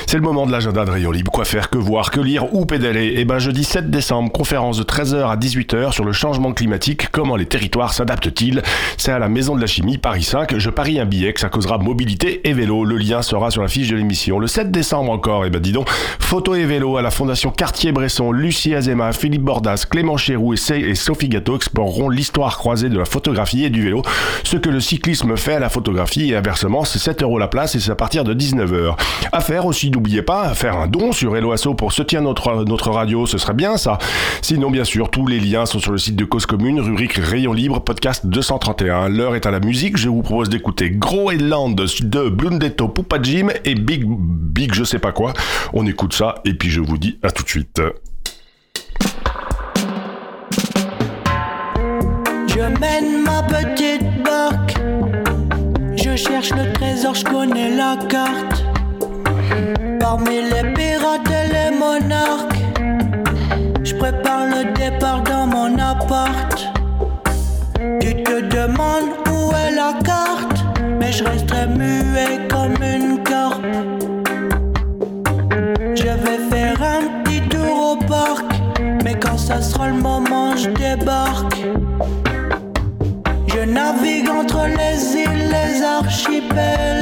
C'est 0.06 0.16
le 0.16 0.22
moment 0.22 0.46
de 0.46 0.52
l'agenda 0.52 0.84
de 0.84 0.90
Rayon 0.90 1.10
Libre. 1.10 1.30
Quoi 1.32 1.44
faire, 1.44 1.70
que 1.70 1.78
voir, 1.78 2.10
que 2.10 2.20
lire 2.20 2.54
ou 2.54 2.66
pédaler? 2.66 3.14
Eh 3.16 3.24
ben, 3.24 3.38
jeudi 3.38 3.64
7 3.64 3.90
décembre, 3.90 4.30
conférence 4.32 4.78
de 4.78 4.84
13h 4.84 5.30
à 5.30 5.36
18h 5.36 5.92
sur 5.92 6.04
le 6.04 6.12
changement 6.12 6.52
climatique. 6.52 7.08
Comment 7.10 7.36
les 7.36 7.46
territoires 7.46 7.92
s'adaptent-ils? 7.92 8.62
C'est 8.96 9.12
à 9.12 9.18
la 9.18 9.28
Maison 9.28 9.56
de 9.56 9.60
la 9.60 9.66
Chimie, 9.66 9.98
Paris 9.98 10.22
5. 10.22 10.56
Je 10.56 10.70
parie 10.70 11.00
un 11.00 11.06
billet 11.06 11.32
que 11.32 11.40
ça 11.40 11.48
causera 11.48 11.78
mobilité 11.78 12.48
et 12.48 12.52
vélo. 12.52 12.84
Le 12.84 12.96
lien 12.96 13.22
sera 13.22 13.50
sur 13.50 13.62
la 13.62 13.68
fiche 13.68 13.88
de 13.88 13.96
l'émission. 13.96 14.38
Le 14.38 14.46
7 14.46 14.70
décembre 14.70 15.10
encore, 15.10 15.44
eh 15.44 15.50
ben 15.50 15.60
dis 15.60 15.72
donc, 15.72 15.88
photo 15.90 16.54
et 16.54 16.64
vélo 16.64 16.96
à 16.96 17.02
la 17.02 17.10
Fondation 17.10 17.50
Cartier-Bresson, 17.50 18.32
Lucie 18.32 18.74
Azema, 18.74 19.12
Philippe 19.12 19.42
Bordas, 19.42 19.86
Clément 19.90 20.16
Chéroux 20.16 20.54
et, 20.54 20.94
Sophie 20.94 21.28
Gâteau 21.28 21.56
exploreront 21.56 22.08
l'histoire 22.08 22.37
croisée 22.46 22.88
de 22.88 22.98
la 22.98 23.04
photographie 23.04 23.64
et 23.64 23.70
du 23.70 23.82
vélo, 23.82 24.02
ce 24.44 24.56
que 24.56 24.70
le 24.70 24.80
cyclisme 24.80 25.36
fait 25.36 25.54
à 25.54 25.58
la 25.58 25.68
photographie 25.68 26.30
et 26.30 26.36
inversement, 26.36 26.84
c'est 26.84 26.98
7 26.98 27.22
euros 27.22 27.38
la 27.38 27.48
place 27.48 27.74
et 27.74 27.80
c'est 27.80 27.90
à 27.90 27.96
partir 27.96 28.24
de 28.24 28.34
19h. 28.34 28.96
À 29.32 29.40
faire 29.40 29.66
aussi, 29.66 29.90
n'oubliez 29.90 30.22
pas, 30.22 30.54
faire 30.54 30.76
un 30.76 30.86
don 30.86 31.12
sur 31.12 31.36
Helloasso 31.36 31.74
pour 31.74 31.92
soutenir 31.92 32.22
notre, 32.22 32.64
notre 32.64 32.90
radio, 32.90 33.26
ce 33.26 33.38
serait 33.38 33.54
bien 33.54 33.76
ça. 33.76 33.98
Sinon, 34.42 34.70
bien 34.70 34.84
sûr, 34.84 35.10
tous 35.10 35.26
les 35.26 35.40
liens 35.40 35.66
sont 35.66 35.80
sur 35.80 35.92
le 35.92 35.98
site 35.98 36.16
de 36.16 36.24
Cause 36.24 36.46
Commune, 36.46 36.80
rubrique 36.80 37.14
Rayon 37.14 37.52
Libre, 37.52 37.80
podcast 37.80 38.26
231. 38.26 39.08
L'heure 39.08 39.34
est 39.34 39.46
à 39.46 39.50
la 39.50 39.60
musique, 39.60 39.96
je 39.96 40.08
vous 40.08 40.22
propose 40.22 40.48
d'écouter 40.48 40.90
Groenland 40.90 41.74
de 41.74 42.28
Blundetto 42.28 42.88
Pupa 42.88 43.18
Jim 43.22 43.48
et 43.64 43.74
Big, 43.74 44.04
Big 44.06 44.72
je 44.74 44.84
sais 44.84 44.98
pas 44.98 45.12
quoi. 45.12 45.32
On 45.72 45.86
écoute 45.86 46.12
ça 46.12 46.36
et 46.44 46.54
puis 46.54 46.70
je 46.70 46.80
vous 46.80 46.98
dis 46.98 47.18
à 47.22 47.30
tout 47.30 47.42
de 47.42 47.48
suite. 47.48 47.80
Je 52.68 52.80
mène 52.80 53.22
ma 53.22 53.42
petite 53.44 54.22
barque. 54.22 54.76
Je 55.96 56.16
cherche 56.16 56.50
le 56.50 56.70
trésor, 56.74 57.14
je 57.14 57.24
connais 57.24 57.74
la 57.74 57.96
carte. 58.08 58.62
Parmi 59.98 60.42
les 60.42 60.72
pirates 60.74 61.30
et 61.30 61.48
les 61.54 61.76
monarques, 61.78 62.62
je 63.82 63.94
prépare 63.94 64.46
le 64.46 64.74
départ 64.74 65.22
dans 65.22 65.46
mon 65.46 65.78
appart. 65.78 66.58
Tu 68.00 68.22
te 68.22 68.40
demandes 68.42 69.12
où 69.30 69.50
est 69.54 69.74
la 69.74 69.94
carte, 70.04 70.62
mais 71.00 71.10
je 71.10 71.24
resterai 71.24 71.68
muet 71.68 72.48
comme 72.50 72.82
une 72.82 73.22
carpe. 73.22 73.64
Je 75.94 76.12
vais 76.24 76.38
faire 76.50 76.82
un 76.82 77.22
petit 77.22 77.40
tour 77.48 77.92
au 77.92 78.04
parc, 78.04 78.44
mais 79.04 79.14
quand 79.14 79.38
ça 79.38 79.62
sera 79.62 79.88
le 79.88 79.94
moment, 79.94 80.54
je 80.54 80.68
débarque. 80.68 81.56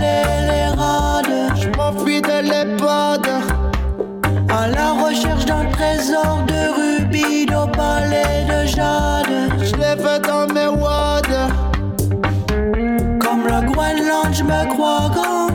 Les 0.00 0.68
rades. 0.80 1.56
Je 1.56 1.68
m'enfuis 1.76 2.20
de 2.20 2.42
l'EHPAD 2.48 3.26
à 4.48 4.68
la 4.68 4.92
recherche 5.04 5.44
d'un 5.44 5.64
trésor 5.66 6.44
de 6.46 6.60
rubis, 6.78 7.46
d'opale 7.46 8.12
et 8.12 8.44
de 8.50 8.66
jade. 8.66 9.34
Je 9.58 9.74
l'ai 9.76 9.96
fait 10.02 10.20
dans 10.26 10.46
mes 10.54 10.68
wads. 10.68 11.36
Comme 13.20 13.42
le 13.46 13.60
Groenland, 13.70 14.32
je 14.32 14.44
me 14.44 14.66
crois 14.74 15.10
grand, 15.14 15.48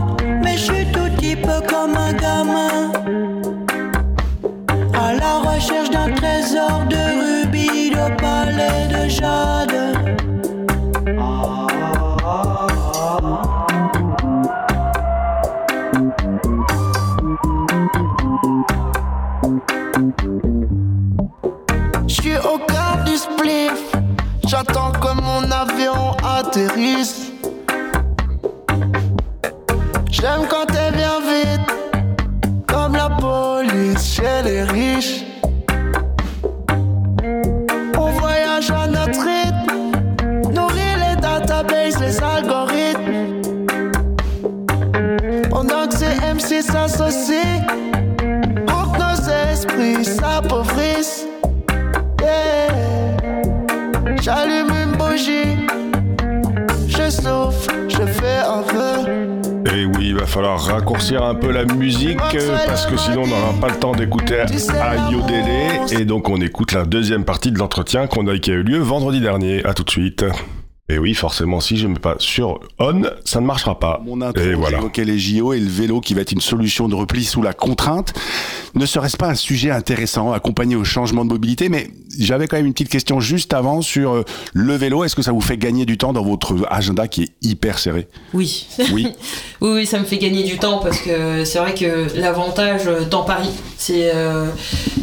mais 0.43 0.57
je 0.57 0.65
suis 0.71 0.85
tout 0.91 1.09
petit 1.15 1.35
peu 1.35 1.61
comme 1.67 1.95
un 1.95 2.13
gamin. 2.13 2.91
À 4.93 5.13
la 5.13 5.33
recherche 5.49 5.89
d'un 5.89 6.11
trésor 6.13 6.85
de 6.89 7.43
rubis, 7.43 7.91
d'opale 7.91 8.59
et 8.59 8.93
de 8.93 9.09
jade. 9.09 9.60
J'aime 30.09 30.45
quand 30.49 30.65
t'es 30.67 30.91
bien 30.91 31.19
vite, 31.21 32.65
comme 32.67 32.95
la 32.95 33.09
police 33.09 34.15
chez 34.15 34.43
les 34.43 34.63
riches. 34.63 35.30
Falloir 60.31 60.61
raccourcir 60.61 61.23
un 61.23 61.35
peu 61.35 61.51
la 61.51 61.65
musique 61.65 62.17
euh, 62.35 62.57
parce 62.65 62.85
que 62.85 62.95
sinon 62.95 63.23
on 63.23 63.27
n'aura 63.27 63.53
pas 63.59 63.67
le 63.67 63.75
temps 63.77 63.91
d'écouter 63.91 64.39
Ayodele. 64.39 65.81
Et 65.91 66.05
donc 66.05 66.29
on 66.29 66.37
écoute 66.37 66.71
la 66.71 66.85
deuxième 66.85 67.25
partie 67.25 67.51
de 67.51 67.57
l'entretien 67.57 68.07
qu'on 68.07 68.25
a, 68.27 68.39
qui 68.39 68.49
a 68.51 68.53
eu 68.53 68.63
lieu 68.63 68.77
vendredi 68.79 69.19
dernier. 69.19 69.65
À 69.65 69.73
tout 69.73 69.83
de 69.83 69.89
suite. 69.89 70.23
Et 70.87 70.97
oui, 70.97 71.13
forcément, 71.13 71.59
si 71.59 71.77
je 71.77 71.87
ne 71.87 71.93
mets 71.93 71.99
pas 71.99 72.15
sur 72.19 72.59
on, 72.79 73.03
ça 73.25 73.41
ne 73.41 73.45
marchera 73.45 73.77
pas. 73.77 74.01
Mon 74.05 74.21
intro, 74.21 74.41
Et 74.41 74.53
voilà. 74.53 74.79
les 74.97 75.19
JO 75.19 75.51
et 75.53 75.59
le 75.59 75.69
vélo 75.69 75.99
qui 75.99 76.13
va 76.13 76.21
être 76.21 76.31
une 76.31 76.41
solution 76.41 76.87
de 76.87 76.95
repli 76.95 77.25
sous 77.25 77.41
la 77.41 77.53
contrainte. 77.53 78.13
Ne 78.73 78.85
serait-ce 78.85 79.17
pas 79.17 79.29
un 79.29 79.35
sujet 79.35 79.71
intéressant, 79.71 80.31
accompagné 80.31 80.77
au 80.77 80.83
changement 80.85 81.25
de 81.25 81.29
mobilité 81.29 81.67
Mais 81.67 81.89
j'avais 82.19 82.47
quand 82.47 82.57
même 82.57 82.65
une 82.65 82.73
petite 82.73 82.89
question 82.89 83.19
juste 83.19 83.53
avant 83.53 83.81
sur 83.81 84.11
euh, 84.13 84.25
le 84.53 84.75
vélo. 84.75 85.03
Est-ce 85.03 85.15
que 85.15 85.21
ça 85.21 85.31
vous 85.31 85.41
fait 85.41 85.57
gagner 85.57 85.85
du 85.85 85.97
temps 85.97 86.13
dans 86.13 86.23
votre 86.23 86.55
agenda 86.69 87.07
qui 87.07 87.23
est 87.23 87.29
hyper 87.41 87.79
serré? 87.79 88.07
Oui. 88.33 88.67
Oui. 88.91 89.07
oui, 89.61 89.69
oui, 89.73 89.85
ça 89.85 89.99
me 89.99 90.05
fait 90.05 90.17
gagner 90.17 90.43
du 90.43 90.57
temps 90.57 90.79
parce 90.79 90.99
que 90.99 91.43
c'est 91.45 91.59
vrai 91.59 91.73
que 91.73 92.07
l'avantage 92.15 92.81
euh, 92.87 93.05
dans 93.05 93.23
Paris, 93.23 93.49
c'est 93.77 94.11
euh, 94.13 94.45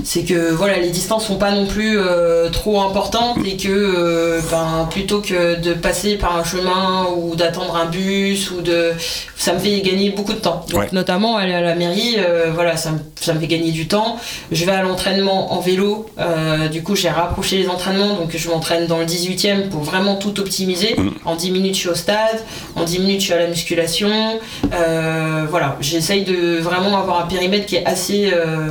c'est 0.05 0.25
que 0.25 0.51
voilà, 0.53 0.79
les 0.79 0.91
distances 0.91 1.27
sont 1.27 1.37
pas 1.39 1.51
non 1.53 1.67
plus 1.67 1.99
euh, 1.99 2.49
trop 2.51 2.81
importantes 2.81 3.39
et 3.45 3.57
que 3.57 3.69
euh, 3.69 4.41
ben, 4.51 4.89
plutôt 4.91 5.21
que 5.21 5.61
de 5.61 5.75
passer 5.75 6.17
par 6.17 6.37
un 6.37 6.45
chemin 6.45 7.07
ou 7.17 7.35
d'attendre 7.35 7.77
un 7.77 7.87
bus 7.87 8.51
ou 8.51 8.61
de 8.61 8.93
ça 9.37 9.53
me 9.55 9.59
fait 9.59 9.81
gagner 9.81 10.11
beaucoup 10.11 10.33
de 10.33 10.39
temps. 10.39 10.65
Donc 10.71 10.79
Ouais. 10.79 10.89
notamment 10.93 11.37
aller 11.37 11.55
à 11.55 11.61
la 11.61 11.75
mairie, 11.75 12.17
euh, 12.19 12.51
voilà, 12.55 12.77
ça 12.77 12.93
me, 12.93 12.99
ça 13.21 13.35
me 13.35 13.41
fait 13.41 13.47
gagner 13.49 13.73
du 13.73 13.89
temps. 13.89 14.17
Je 14.53 14.65
vais 14.65 14.73
à 14.73 14.83
l'entraînement 14.83 15.53
en 15.53 15.61
vélo, 15.61 16.07
euh, 16.21 16.69
du 16.69 16.83
coup 16.83 16.95
j'ai 16.99 17.09
rapproché 17.09 17.59
les 17.59 17.69
entraînements, 17.69 18.15
donc 18.15 18.37
je 18.37 18.49
m'entraîne 18.49 18.87
dans 18.87 18.99
le 18.99 19.07
18e 19.07 19.69
pour 19.69 19.83
vraiment 19.83 20.17
tout 20.17 20.41
optimiser. 20.41 20.97
En 21.25 21.37
10 21.37 21.51
minutes 21.51 21.75
je 21.75 21.81
suis 21.81 21.89
au 21.89 21.95
stade, 21.95 22.43
en 22.77 22.85
10 22.85 22.99
minutes 23.01 23.21
je 23.21 23.25
suis 23.27 23.35
à 23.35 23.39
la 23.39 23.47
musculation. 23.47 24.39
Euh, 24.73 25.47
voilà, 25.49 25.77
j'essaye 25.81 26.25
de 26.25 26.59
vraiment 26.59 26.99
avoir 26.99 27.25
un 27.25 27.27
périmètre 27.27 27.67
qui 27.67 27.77
est 27.77 27.87
assez, 27.87 28.31
euh, 28.33 28.71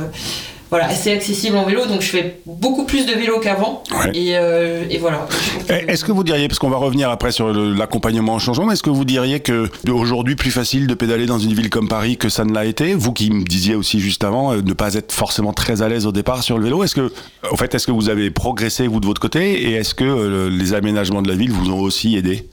voilà, 0.70 0.86
assez 0.86 1.12
accessible 1.12 1.56
en 1.56 1.64
vélo, 1.64 1.86
donc 1.86 2.02
je 2.02 2.08
fais 2.08 2.40
beaucoup 2.44 2.84
plus 2.84 3.06
de 3.06 3.12
vélo 3.12 3.40
qu'avant. 3.40 3.82
Ouais. 3.90 4.10
Et, 4.14 4.36
euh, 4.36 4.84
et 4.90 4.98
voilà. 4.98 5.26
Eh, 5.70 5.90
Est-ce 5.90 6.04
que 6.04 6.12
vous 6.12 6.24
diriez, 6.24 6.46
parce 6.48 6.58
qu'on 6.58 6.68
va 6.68 6.76
revenir 6.76 7.10
après 7.10 7.32
sur 7.32 7.52
l'accompagnement 7.52 8.34
au 8.34 8.38
changement, 8.38 8.70
est-ce 8.70 8.82
que 8.82 8.90
vous 8.90 9.04
diriez 9.04 9.40
que 9.40 9.68
aujourd'hui 9.90 10.36
plus 10.36 10.50
facile 10.50 10.86
de 10.86 10.94
pédaler 10.94 11.26
dans 11.26 11.38
une 11.38 11.54
ville 11.54 11.70
comme 11.70 11.88
Paris 11.88 12.16
que 12.16 12.28
ça 12.28 12.44
ne 12.44 12.52
l'a 12.52 12.66
été? 12.66 12.94
Vous 12.94 13.12
qui 13.12 13.30
me 13.30 13.44
disiez 13.44 13.74
aussi 13.74 14.00
juste 14.00 14.24
avant 14.24 14.52
euh, 14.52 14.60
ne 14.62 14.72
pas 14.74 14.94
être 14.94 15.12
forcément 15.12 15.52
très 15.52 15.82
à 15.82 15.88
l'aise 15.88 16.06
au 16.06 16.12
départ 16.12 16.42
sur 16.42 16.58
le 16.58 16.64
vélo, 16.64 16.84
est-ce 16.84 16.94
que, 16.94 17.12
en 17.50 17.56
fait, 17.56 17.74
est-ce 17.74 17.86
que 17.86 17.92
vous 17.92 18.08
avez 18.10 18.30
progressé 18.30 18.86
vous 18.86 19.00
de 19.00 19.06
votre 19.06 19.20
côté? 19.20 19.70
Et 19.70 19.72
est-ce 19.72 19.94
que 19.94 20.04
euh, 20.04 20.50
les 20.50 20.74
aménagements 20.74 21.22
de 21.22 21.28
la 21.28 21.34
ville 21.34 21.50
vous 21.50 21.70
ont 21.70 21.80
aussi 21.80 22.16
aidé? 22.16 22.46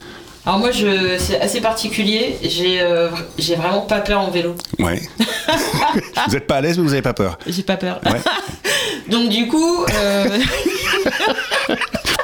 Alors 0.45 0.59
moi, 0.59 0.69
je, 0.71 1.17
c'est 1.17 1.41
assez 1.41 1.59
particulier. 1.59 2.37
J'ai, 2.43 2.79
euh, 2.79 3.09
j'ai 3.37 3.55
vraiment 3.55 3.81
pas 3.81 3.99
peur 3.99 4.21
en 4.21 4.29
vélo. 4.29 4.55
Ouais. 4.77 5.01
vous 6.27 6.33
n'êtes 6.33 6.45
pas 6.45 6.57
à 6.57 6.61
l'aise, 6.61 6.77
mais 6.77 6.83
vous 6.83 6.89
n'avez 6.91 7.01
pas 7.01 7.15
peur? 7.15 7.39
J'ai 7.47 7.63
pas 7.63 7.77
peur. 7.77 7.99
Ouais. 8.05 8.21
Donc 9.09 9.29
du 9.29 9.47
coup, 9.47 9.85
euh, 9.95 10.29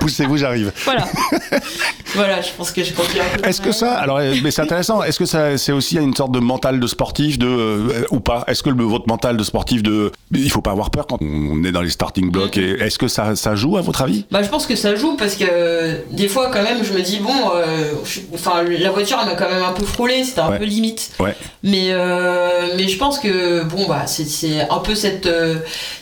Poussez-vous, 0.02 0.36
j'arrive. 0.38 0.72
Voilà. 0.84 1.06
voilà, 2.16 2.42
je 2.42 2.50
pense 2.58 2.72
que 2.72 2.82
un 2.82 3.38
peu. 3.38 3.48
Est-ce 3.48 3.62
que 3.62 3.72
ça, 3.72 3.94
alors, 3.94 4.18
euh, 4.18 4.34
mais 4.44 4.50
c'est 4.52 4.62
intéressant. 4.64 5.04
Est-ce 5.04 5.20
que 5.20 5.26
ça, 5.26 5.58
c'est 5.60 5.72
aussi 5.72 5.98
une 5.98 6.16
sorte 6.16 6.32
de 6.32 6.40
mental 6.40 6.80
de 6.80 6.88
sportif, 6.88 7.38
de 7.38 7.48
euh, 7.48 8.06
ou 8.10 8.20
pas? 8.20 8.44
Est-ce 8.48 8.64
que 8.64 8.72
le, 8.72 8.84
votre 8.84 9.08
mental 9.08 9.38
de 9.38 9.44
sportif, 9.44 9.84
de, 9.84 10.12
il 10.34 10.50
faut 10.52 10.62
pas 10.62 10.72
avoir 10.72 10.90
peur 10.90 11.06
quand 11.08 11.20
on 11.22 11.64
est 11.64 11.72
dans 11.72 11.82
les 11.84 11.92
starting 11.92 12.32
blocks. 12.32 12.58
Et 12.58 12.72
est-ce 12.82 12.98
que 12.98 13.08
ça, 13.08 13.36
ça 13.36 13.54
joue 13.56 13.78
à 13.78 13.82
votre 13.82 14.02
avis? 14.02 14.26
Bah, 14.32 14.42
je 14.42 14.50
pense 14.50 14.66
que 14.66 14.76
ça 14.76 14.96
joue 14.96 15.16
parce 15.18 15.36
que 15.36 15.46
euh, 15.50 15.96
des 16.10 16.28
fois, 16.28 16.50
quand 16.52 16.64
même, 16.64 16.84
je 16.84 16.94
me 16.94 17.02
dis 17.02 17.20
bon, 17.20 17.52
euh, 17.56 17.92
je- 18.04 18.22
enfin, 18.34 18.64
la 18.64 18.90
voiture 18.90 19.20
elle 19.22 19.30
m'a 19.30 19.36
quand 19.36 19.50
même 19.50 19.64
un 19.64 19.74
peu 19.74 19.86
frôlé, 19.86 20.24
c'était 20.24 20.42
un 20.42 20.50
Ouais. 20.50 20.58
peu 20.58 20.66
limite. 20.66 21.12
Ouais. 21.20 21.36
Mais 21.64 21.92
mais 22.76 22.88
je 22.88 22.98
pense 22.98 23.20
que 23.20 23.64
bon 23.64 23.88
bah 23.88 24.04
c'est 24.08 24.26
c'est 24.26 24.68
un 24.70 24.80
peu 24.80 24.96
cette 24.96 25.30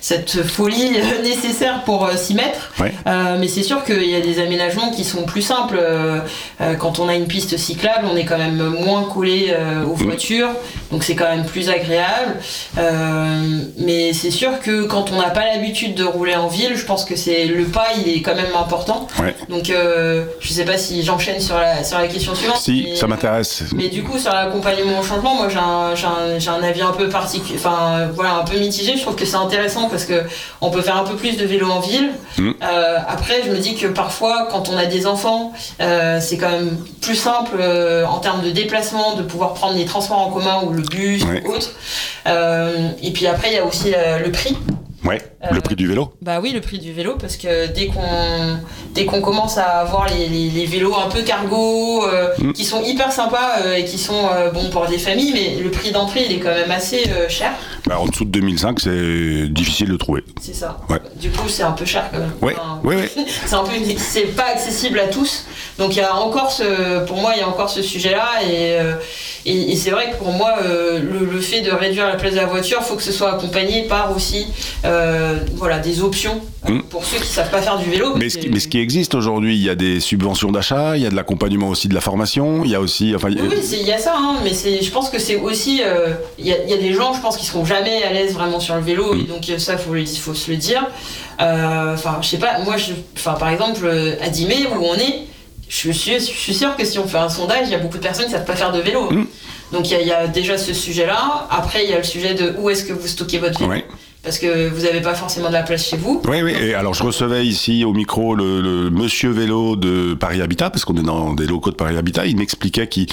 cette 0.02 0.42
folie 0.44 0.92
nécessaire 1.24 1.84
pour 1.84 2.10
s'y 2.16 2.34
mettre. 2.34 2.72
Ouais. 2.80 2.94
Mais 3.40 3.48
c'est 3.50 3.64
sûr 3.64 3.84
qu'il 3.90 4.10
y 4.10 4.16
a 4.16 4.22
des 4.22 4.40
aménagements 4.40 4.92
qui 4.92 5.04
sont 5.04 5.24
plus 5.24 5.42
simples. 5.42 5.80
Euh, 5.82 6.20
euh, 6.62 6.76
quand 6.76 7.00
on 7.00 7.08
a 7.08 7.16
une 7.16 7.28
piste 7.28 7.58
cyclable, 7.58 8.08
on 8.12 8.16
est 8.16 8.26
quand 8.26 8.38
même 8.38 8.58
moins 8.58 9.04
collé 9.04 9.48
euh, 9.52 9.84
aux 9.86 9.96
voitures, 9.96 10.50
donc 10.92 11.04
c'est 11.04 11.16
quand 11.16 11.30
même 11.30 11.46
plus 11.46 11.70
agréable. 11.70 12.38
Mais 13.78 14.14
c'est 14.14 14.32
sûr 14.32 14.60
que 14.60 14.84
quand 14.84 15.12
on 15.12 15.20
n'a 15.20 15.30
pas 15.30 15.46
l'habitude 15.46 15.96
de 15.96 16.04
rouler 16.04 16.36
en 16.36 16.48
ville, 16.48 16.76
je 16.76 16.86
pense 16.86 17.06
que 17.06 17.16
c'est 17.16 17.46
le 17.46 17.66
pas, 17.66 17.88
il 17.98 18.12
est 18.12 18.22
quand 18.22 18.36
même 18.36 18.56
important. 18.56 19.08
Ouais. 19.20 19.36
Donc 19.50 19.70
euh, 19.70 20.26
je 20.40 20.50
sais 20.50 20.66
pas 20.66 20.78
si 20.78 21.04
j'enchaîne 21.04 21.40
sur 21.40 21.58
la 21.58 21.84
sur 21.84 21.98
la 21.98 22.08
question 22.08 22.36
suivante. 22.36 22.58
Si, 22.58 22.88
mais- 22.90 22.96
ça 22.96 23.08
m'intéresse. 23.08 23.64
mais 23.76 23.90
du 23.90 24.04
coup, 24.04 24.18
sur 24.18 24.32
l'accompagnement 24.32 25.00
au 25.00 25.04
changement, 25.04 25.36
moi 25.36 25.50
j'ai 25.50 25.58
un, 25.58 25.96
j'ai 26.40 26.50
un, 26.50 26.64
avis 26.64 26.82
un 26.82 26.92
peu 26.92 27.10
particulier, 27.10 27.58
enfin 27.58 28.10
voilà, 28.14 28.36
un 28.36 28.44
peu 28.44 28.58
mitigé. 28.58 28.96
Je 28.96 29.02
trouve 29.02 29.16
que 29.16 29.26
c'est 29.26 29.36
intéressant 29.36 29.90
parce 29.90 30.06
que 30.06 30.24
on 30.62 30.70
peut 30.70 30.82
faire 30.82 30.98
un 30.98 31.04
peu 31.04 31.16
plus 31.16 31.38
de 31.38 31.46
vélo 31.46 31.70
en 31.70 31.80
ville. 31.80 32.12
Mm. 32.38 32.52
Euh, 32.62 32.98
après, 33.08 33.42
je 33.46 33.52
me 33.52 33.58
dis 33.58 33.76
que 33.76 33.79
parfois, 33.88 34.48
quand 34.52 34.70
on 34.70 34.78
a 34.78 34.86
des 34.86 35.08
enfants, 35.08 35.54
euh, 35.82 36.20
c'est 36.22 36.38
quand 36.38 36.50
même 36.50 36.78
plus 37.02 37.16
simple 37.16 37.58
euh, 37.60 38.06
en 38.06 38.20
termes 38.20 38.42
de 38.42 38.52
déplacement, 38.52 39.16
de 39.16 39.24
pouvoir 39.24 39.54
prendre 39.54 39.78
les 39.78 39.86
transports 39.86 40.20
en 40.20 40.32
commun 40.32 40.62
ou 40.66 40.74
le 40.74 40.84
bus 40.84 41.24
ou 41.24 41.52
autre. 41.52 41.72
Euh, 42.28 42.92
et 43.02 43.12
puis 43.12 43.28
après, 43.28 43.50
il 43.50 43.56
y 43.56 43.60
a 43.60 43.66
aussi 43.66 43.92
le 43.92 44.32
prix. 44.32 44.58
Ouais. 45.06 45.22
Le 45.50 45.58
Euh, 45.58 45.62
prix 45.62 45.76
du 45.76 45.88
vélo. 45.88 46.12
Bah 46.22 46.40
oui, 46.42 46.52
le 46.52 46.60
prix 46.62 46.78
du 46.80 46.92
vélo, 46.92 47.16
parce 47.20 47.38
que 47.38 47.68
dès 47.68 47.88
qu'on 47.88 48.58
dès 48.94 49.06
qu'on 49.06 49.22
commence 49.22 49.58
à 49.58 49.80
avoir 49.80 50.10
les, 50.10 50.28
les- 50.28 50.50
les 50.50 50.66
vélos 50.66 50.94
un 50.96 51.10
peu 51.10 51.22
cargo, 51.22 52.06
euh, 52.06 52.30
Mm. 52.38 52.54
qui 52.54 52.66
sont 52.66 52.84
hyper 52.84 53.12
sympas 53.12 53.60
euh, 53.62 53.76
et 53.76 53.86
qui 53.86 53.98
sont 53.98 54.28
bons 54.54 54.70
pour 54.70 54.88
des 54.88 54.98
familles, 54.98 55.32
mais 55.34 55.64
le 55.64 55.70
prix 55.72 55.92
d'entrée 55.92 56.26
il 56.30 56.34
est 56.36 56.40
quand 56.40 56.50
même 56.54 56.72
assez 56.72 57.04
cher. 57.30 57.52
Bah, 57.88 57.98
en 58.00 58.08
dessous 58.08 58.26
de 58.26 58.32
2005, 58.32 58.80
c'est 58.80 59.48
difficile 59.48 59.90
de 59.90 59.96
trouver. 59.96 60.24
C'est 60.42 60.54
ça. 60.56 60.78
Ouais. 60.90 61.00
Du 61.16 61.30
coup, 61.32 61.48
c'est 61.48 61.64
un 61.64 61.72
peu 61.72 61.86
cher 61.86 62.10
quand 62.12 62.20
même. 62.20 62.32
Ouais, 62.42 62.56
ouais, 62.84 62.96
ouais. 62.98 63.10
c'est 63.46 63.56
un 63.56 63.64
peu, 63.64 63.72
c'est 63.98 64.36
pas 64.36 64.48
accessible 64.54 65.00
à 65.00 65.08
tous. 65.08 65.46
Donc 65.78 65.96
il 65.96 66.00
y 66.00 66.02
a 66.02 66.14
encore 66.16 66.52
ce, 66.52 67.06
pour 67.06 67.18
moi, 67.18 67.32
il 67.36 67.40
y 67.40 67.44
a 67.44 67.48
encore 67.48 67.70
ce 67.70 67.82
sujet-là 67.82 68.44
et 68.50 68.78
et, 69.46 69.72
et 69.72 69.76
c'est 69.76 69.92
vrai 69.92 70.12
que 70.12 70.18
pour 70.18 70.32
moi, 70.32 70.56
euh, 70.64 71.00
le, 71.00 71.26
le 71.26 71.40
fait 71.42 71.62
de 71.62 71.72
réduire 71.72 72.08
la 72.08 72.16
place 72.16 72.32
de 72.34 72.38
la 72.38 72.46
voiture, 72.46 72.82
faut 72.84 72.96
que 72.96 73.04
ce 73.04 73.12
soit 73.12 73.34
accompagné 73.36 73.84
par 73.84 74.16
aussi, 74.16 74.46
euh, 74.86 75.38
voilà, 75.56 75.80
des 75.80 76.02
options 76.02 76.42
euh, 76.68 76.72
Mm. 76.72 76.82
pour 76.90 77.06
ceux 77.06 77.18
qui 77.20 77.28
savent 77.28 77.50
pas 77.50 77.62
faire 77.62 77.78
du 77.78 77.90
vélo. 77.90 78.16
Mais 78.18 78.30
ce, 78.30 78.38
qui, 78.38 78.48
que- 78.48 78.54
mais 78.54 78.60
ce 78.60 78.68
qui 78.68 78.80
existe 78.80 79.16
aujourd'hui, 79.16 79.56
il 79.56 79.64
y 79.64 79.70
a 79.70 79.76
des 79.76 80.02
subventions 80.02 80.52
d'achat, 80.52 80.98
il 80.98 81.04
y 81.04 81.06
a 81.06 81.10
de 81.10 81.16
l'accompagnement 81.16 81.70
aussi 81.70 81.88
de 81.88 81.94
la 81.96 82.02
formation, 82.02 82.64
il 82.66 82.72
y 82.72 82.76
a 82.76 82.82
aussi, 82.82 83.14
enfin, 83.16 83.30
il 83.30 83.42
Oui, 83.42 83.48
il 83.72 83.88
y 83.88 83.94
a 83.94 83.98
ça, 83.98 84.14
hein, 84.18 84.36
mais 84.44 84.52
je 84.54 84.92
pense 84.92 85.10
que 85.10 85.20
c'est 85.20 85.38
aussi. 85.38 85.82
euh, 85.84 86.10
Il 86.38 86.46
y, 86.48 86.52
a, 86.54 86.58
il 86.64 86.70
y 86.70 86.74
a 86.74 86.78
des 86.78 86.94
gens, 86.94 87.14
je 87.14 87.22
pense, 87.22 87.38
qui 87.38 87.46
seront 87.46 87.64
jamais 87.66 88.04
à 88.04 88.12
l'aise 88.12 88.34
vraiment 88.34 88.60
sur 88.60 88.76
le 88.76 88.82
vélo, 88.82 89.14
Mm. 89.14 89.20
et 89.20 89.24
donc 89.24 89.60
ça, 89.60 89.78
faut, 89.78 89.94
le- 89.94 90.06
faut 90.06 90.34
se 90.34 90.52
le 90.52 90.58
dire. 90.58 90.86
Enfin, 91.40 92.18
je 92.22 92.28
sais 92.28 92.38
pas, 92.38 92.60
moi, 92.66 92.76
je, 92.78 92.92
par 93.24 93.50
exemple, 93.50 93.90
à 94.22 94.30
Dimé, 94.30 94.56
où 94.78 94.84
on 94.84 94.96
est, 94.96 95.24
je 95.70 95.92
suis, 95.92 96.14
je 96.14 96.20
suis 96.20 96.54
sûre 96.54 96.76
que 96.76 96.84
si 96.84 97.00
on 97.00 97.08
fait 97.08 97.18
un 97.20 97.30
sondage, 97.30 97.68
il 97.68 97.72
y 97.72 97.76
a 97.76 97.80
beaucoup 97.80 97.98
de 97.98 98.04
personnes 98.04 98.26
qui 98.26 98.32
savent 98.32 98.44
pas 98.46 98.56
faire 98.56 98.72
de 98.74 98.80
vélo. 98.82 99.10
Mm. 99.12 99.28
Donc 99.72 99.90
il 99.90 99.92
y, 99.92 99.96
a- 99.96 100.02
il 100.02 100.08
y 100.08 100.12
a 100.12 100.28
déjà 100.28 100.58
ce 100.58 100.74
sujet-là. 100.74 101.48
Après, 101.52 101.84
il 101.86 101.90
y 101.90 101.94
a 101.94 101.98
le 101.98 102.04
sujet 102.04 102.34
de 102.34 102.56
où 102.58 102.70
est-ce 102.72 102.84
que 102.84 102.92
vous 102.94 103.08
stockez 103.08 103.38
votre 103.38 103.60
vélo. 103.60 103.72
Ouais. 103.72 103.86
Parce 104.22 104.38
que 104.38 104.68
vous 104.70 104.82
n'avez 104.82 105.00
pas 105.02 105.14
forcément 105.16 105.48
de 105.48 105.54
la 105.54 105.64
place 105.64 105.86
chez 105.88 105.96
vous. 105.96 106.22
Oui, 106.28 106.42
oui. 106.44 106.52
Et 106.60 106.74
alors, 106.74 106.94
je 106.94 107.04
recevais 107.04 107.48
ici 107.48 107.86
au 107.86 107.94
micro 107.94 108.36
le, 108.36 108.60
le 108.62 108.90
monsieur 108.90 109.30
vélo 109.30 109.78
de 109.78 110.14
Paris 110.14 110.42
Habitat, 110.42 110.70
parce 110.70 110.84
qu'on 110.84 110.98
est 110.98 111.04
dans 111.04 111.34
des 111.34 111.48
locaux 111.48 111.72
de 111.72 111.76
Paris 111.78 111.96
Habitat. 111.96 112.26
Il 112.26 112.36
m'expliquait 112.36 112.88
qu'ils, 112.88 113.08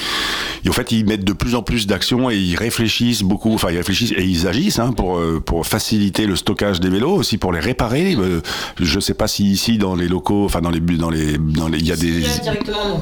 en 0.68 0.72
fait, 0.72 0.90
ils 0.90 1.06
mettent 1.06 1.24
de 1.24 1.32
plus 1.32 1.54
en 1.54 1.62
plus 1.62 1.86
d'actions 1.86 2.28
et 2.28 2.36
ils 2.36 2.56
réfléchissent 2.56 3.22
beaucoup. 3.22 3.54
Enfin, 3.54 3.68
ils 3.70 3.76
réfléchissent 3.76 4.12
et 4.16 4.24
ils 4.24 4.48
agissent 4.48 4.80
hein, 4.80 4.90
pour 4.92 5.18
euh, 5.18 5.40
pour 5.40 5.64
faciliter 5.64 6.26
le 6.26 6.34
stockage 6.34 6.80
des 6.80 6.88
vélos, 6.90 7.14
aussi 7.14 7.38
pour 7.38 7.52
les 7.52 7.60
réparer. 7.60 8.16
Euh, 8.18 8.40
je 8.80 8.98
sais 8.98 9.14
pas 9.14 9.28
si 9.28 9.44
ici 9.44 9.78
dans 9.78 9.94
les 9.94 10.08
locaux, 10.08 10.44
enfin 10.44 10.60
dans 10.60 10.70
les 10.70 10.80
dans 10.80 11.10
les 11.10 11.38
dans 11.38 11.68
les, 11.68 11.78
il 11.78 11.86
y 11.86 11.92
a 11.92 11.96
des, 11.96 12.08
Il 12.08 12.20
y 12.22 12.26
a 12.26 12.38
directement, 12.38 12.88
non. 12.88 13.00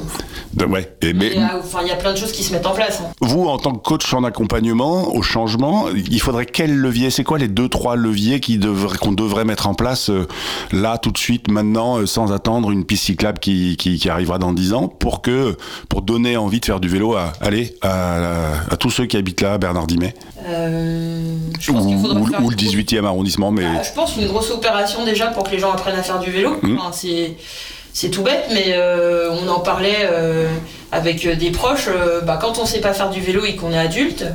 de- 0.53 0.65
ouais. 0.65 0.95
Et, 1.01 1.13
mais 1.13 1.35
enfin, 1.57 1.79
il 1.81 1.87
y 1.87 1.91
a 1.91 1.95
plein 1.95 2.13
de 2.13 2.17
choses 2.19 2.31
qui 2.31 2.43
se 2.43 2.53
mettent 2.53 2.67
en 2.67 2.73
place. 2.73 3.01
hein. 3.03 3.11
vous, 3.19 3.45
en 3.47 3.57
tant 3.57 3.73
que 3.73 3.81
coach 3.81 4.13
en 4.13 4.23
accompagnement 4.23 5.13
au 5.15 5.23
changement, 5.23 5.87
il 5.89 6.21
faudrait 6.21 6.45
quel 6.45 6.75
levier? 6.77 7.09
C'est 7.09 7.23
quoi 7.23 7.39
les 7.39 7.47
deux 7.47 7.67
trois 7.67 7.95
devraient 8.11 8.97
qu'on 8.97 9.11
devrait 9.11 9.45
mettre 9.45 9.67
en 9.67 9.73
place 9.73 10.09
euh, 10.09 10.27
là 10.71 10.97
tout 10.97 11.11
de 11.11 11.17
suite 11.17 11.49
maintenant 11.49 11.99
euh, 11.99 12.05
sans 12.05 12.31
attendre 12.31 12.71
une 12.71 12.85
piste 12.85 13.05
cyclable 13.05 13.39
qui, 13.39 13.75
qui, 13.77 13.97
qui 13.97 14.09
arrivera 14.09 14.37
dans 14.39 14.53
10 14.53 14.73
ans 14.73 14.87
pour 14.87 15.21
que 15.21 15.55
pour 15.89 16.01
donner 16.01 16.37
envie 16.37 16.59
de 16.59 16.65
faire 16.65 16.79
du 16.79 16.87
vélo 16.87 17.15
à 17.15 17.33
allez 17.41 17.75
à, 17.81 18.53
à 18.71 18.77
tous 18.77 18.89
ceux 18.89 19.05
qui 19.05 19.17
habitent 19.17 19.41
là 19.41 19.57
Bernard 19.57 19.87
Dimet 19.87 20.13
Euh, 20.47 21.35
je 21.59 21.71
ou, 21.71 21.73
pense 21.73 21.85
le 21.85 21.91
une 21.91 22.23
grosse- 22.31 22.55
18e 22.55 23.05
arrondissement 23.05 23.51
mais 23.51 23.63
Bah, 23.63 23.81
je 23.83 23.91
pense 23.93 24.15
une 24.17 24.27
grosse 24.27 24.51
opération 24.51 25.03
déjà 25.05 25.27
pour 25.27 25.43
que 25.43 25.51
les 25.51 25.59
gens 25.59 25.71
apprennent 25.71 25.97
à 25.97 26.03
faire 26.03 26.19
du 26.19 26.29
vélo. 26.31 26.57
Enfin, 26.63 26.91
c'est 26.91 27.35
c'est 27.93 28.09
tout 28.09 28.23
bête, 28.23 28.47
mais 28.53 28.73
euh, 28.73 29.31
on 29.31 29.47
en 29.47 29.61
parlait 29.61 29.99
euh, 30.11 30.49
avec 30.91 31.25
des 31.37 31.49
proches. 31.51 31.87
euh, 31.87 32.19
bah, 32.21 32.37
quand 32.41 32.59
on 32.59 32.65
sait 32.65 32.81
pas 32.81 32.91
faire 32.93 33.09
du 33.09 33.21
vélo 33.21 33.45
et 33.45 33.55
qu'on 33.55 33.71
est 33.71 33.77
adulte, 33.77 34.25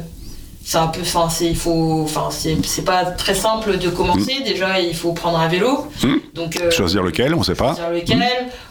c'est 0.62 0.78
un 0.78 0.88
peu, 0.88 1.00
enfin, 1.00 1.28
c'est 1.30 1.46
il 1.46 1.56
faut, 1.56 2.02
enfin, 2.04 2.28
c'est 2.30 2.84
pas 2.84 3.04
très 3.04 3.34
simple 3.34 3.78
de 3.78 3.88
commencer. 3.88 4.40
Déjà, 4.44 4.78
il 4.78 4.94
faut 4.94 5.12
prendre 5.12 5.38
un 5.38 5.48
vélo. 5.48 5.86
Mhm. 6.02 6.20
Donc 6.34 6.60
euh, 6.60 6.70
choisir 6.70 7.02
lequel 7.02 7.34
on 7.34 7.42
sait 7.42 7.54
pas 7.54 7.74
choisir 7.74 7.90
lequel. 7.90 8.22